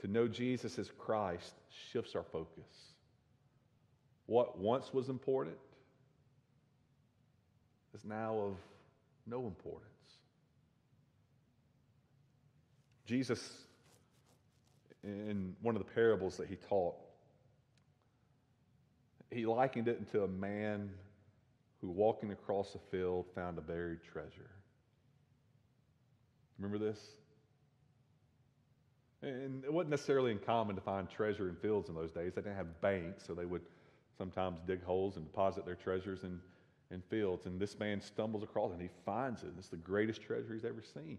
To 0.00 0.08
know 0.08 0.26
Jesus 0.26 0.78
as 0.78 0.90
Christ 0.98 1.52
shifts 1.92 2.16
our 2.16 2.22
focus. 2.22 2.94
What 4.24 4.58
once 4.58 4.94
was 4.94 5.10
important 5.10 5.58
is 7.94 8.04
now 8.06 8.38
of 8.38 8.56
no 9.26 9.46
importance. 9.46 9.84
Jesus, 13.04 13.66
in 15.04 15.54
one 15.60 15.76
of 15.76 15.84
the 15.84 15.92
parables 15.92 16.38
that 16.38 16.48
he 16.48 16.56
taught, 16.56 16.94
he 19.30 19.44
likened 19.44 19.88
it 19.88 19.98
into 19.98 20.24
a 20.24 20.28
man 20.28 20.90
who, 21.80 21.88
walking 21.88 22.32
across 22.32 22.74
a 22.74 22.78
field, 22.90 23.26
found 23.34 23.58
a 23.58 23.60
buried 23.60 24.02
treasure. 24.02 24.50
Remember 26.58 26.78
this? 26.78 27.00
And 29.22 29.64
it 29.64 29.72
wasn't 29.72 29.90
necessarily 29.90 30.32
uncommon 30.32 30.76
to 30.76 30.82
find 30.82 31.08
treasure 31.08 31.48
in 31.48 31.56
fields 31.56 31.88
in 31.88 31.94
those 31.94 32.12
days. 32.12 32.34
They 32.34 32.42
didn't 32.42 32.56
have 32.56 32.80
banks, 32.80 33.24
so 33.26 33.34
they 33.34 33.46
would 33.46 33.62
sometimes 34.16 34.60
dig 34.66 34.82
holes 34.82 35.16
and 35.16 35.24
deposit 35.24 35.64
their 35.64 35.74
treasures 35.74 36.24
in, 36.24 36.40
in 36.90 37.02
fields. 37.02 37.46
And 37.46 37.60
this 37.60 37.78
man 37.78 38.00
stumbles 38.00 38.42
across 38.42 38.72
and 38.72 38.80
he 38.80 38.88
finds 39.04 39.42
it. 39.42 39.50
It's 39.58 39.68
the 39.68 39.76
greatest 39.76 40.22
treasure 40.22 40.54
he's 40.54 40.64
ever 40.64 40.82
seen. 40.82 41.18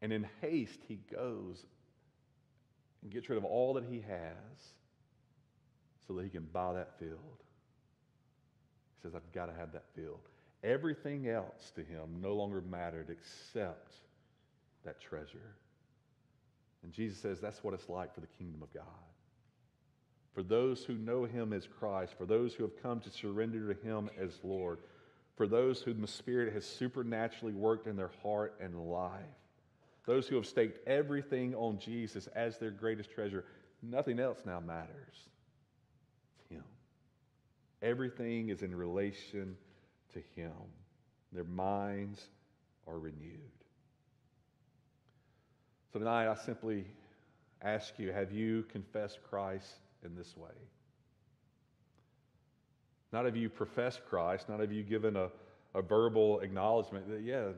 And 0.00 0.12
in 0.12 0.26
haste, 0.40 0.80
he 0.88 0.98
goes 1.12 1.64
and 3.02 3.12
gets 3.12 3.28
rid 3.28 3.38
of 3.38 3.44
all 3.44 3.74
that 3.74 3.84
he 3.84 4.00
has 4.00 4.74
so 6.06 6.14
that 6.14 6.24
he 6.24 6.30
can 6.30 6.48
buy 6.52 6.72
that 6.72 6.98
field. 6.98 7.42
Says, 9.02 9.14
I've 9.14 9.32
got 9.32 9.46
to 9.46 9.52
have 9.52 9.72
that 9.72 9.84
field. 9.96 10.20
Everything 10.62 11.28
else 11.28 11.72
to 11.74 11.82
him 11.82 12.20
no 12.20 12.34
longer 12.34 12.62
mattered 12.70 13.10
except 13.10 13.94
that 14.84 15.00
treasure. 15.00 15.56
And 16.82 16.92
Jesus 16.92 17.18
says 17.18 17.40
that's 17.40 17.62
what 17.64 17.74
it's 17.74 17.88
like 17.88 18.14
for 18.14 18.20
the 18.20 18.26
kingdom 18.38 18.62
of 18.62 18.72
God. 18.72 18.84
For 20.34 20.42
those 20.42 20.84
who 20.84 20.94
know 20.94 21.24
him 21.24 21.52
as 21.52 21.66
Christ, 21.66 22.14
for 22.16 22.26
those 22.26 22.54
who 22.54 22.62
have 22.62 22.82
come 22.82 23.00
to 23.00 23.10
surrender 23.10 23.72
to 23.72 23.80
him 23.86 24.08
as 24.18 24.38
Lord, 24.42 24.78
for 25.36 25.46
those 25.46 25.82
whom 25.82 26.00
the 26.00 26.06
Spirit 26.06 26.52
has 26.54 26.64
supernaturally 26.64 27.54
worked 27.54 27.86
in 27.86 27.96
their 27.96 28.10
heart 28.22 28.54
and 28.60 28.90
life, 28.90 29.20
those 30.06 30.26
who 30.26 30.36
have 30.36 30.46
staked 30.46 30.86
everything 30.88 31.54
on 31.54 31.78
Jesus 31.78 32.28
as 32.28 32.58
their 32.58 32.70
greatest 32.70 33.10
treasure, 33.10 33.44
nothing 33.82 34.18
else 34.18 34.38
now 34.44 34.60
matters. 34.60 35.28
Everything 37.82 38.48
is 38.48 38.62
in 38.62 38.74
relation 38.74 39.56
to 40.14 40.22
him. 40.36 40.52
Their 41.32 41.44
minds 41.44 42.28
are 42.86 42.98
renewed. 42.98 43.40
So 45.92 45.98
tonight, 45.98 46.28
I 46.28 46.34
simply 46.34 46.86
ask 47.60 47.98
you 47.98 48.12
have 48.12 48.32
you 48.32 48.64
confessed 48.70 49.18
Christ 49.28 49.74
in 50.04 50.14
this 50.14 50.36
way? 50.36 50.50
Not 53.12 53.26
have 53.26 53.36
you 53.36 53.48
professed 53.50 54.00
Christ, 54.08 54.48
not 54.48 54.60
have 54.60 54.72
you 54.72 54.82
given 54.82 55.16
a, 55.16 55.28
a 55.74 55.82
verbal 55.82 56.40
acknowledgement 56.40 57.08
that, 57.10 57.22
yeah, 57.22 57.48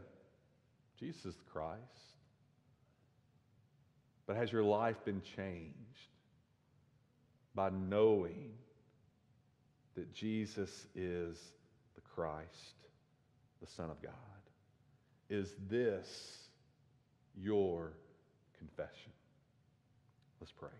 Jesus 0.99 1.25
is 1.27 1.35
Christ. 1.53 1.81
But 4.27 4.37
has 4.37 4.51
your 4.51 4.65
life 4.65 4.97
been 5.05 5.23
changed 5.37 5.75
by 7.55 7.71
knowing 7.71 8.53
that 9.95 10.13
Jesus 10.13 10.87
is 10.95 11.39
the 11.95 12.01
Christ, 12.01 12.75
the 13.61 13.67
Son 13.67 13.91
of 13.91 14.01
God? 14.03 14.13
Is 15.31 15.55
this 15.69 16.39
your 17.37 17.93
confession? 18.59 19.13
Let's 20.41 20.53
pray. 20.53 20.71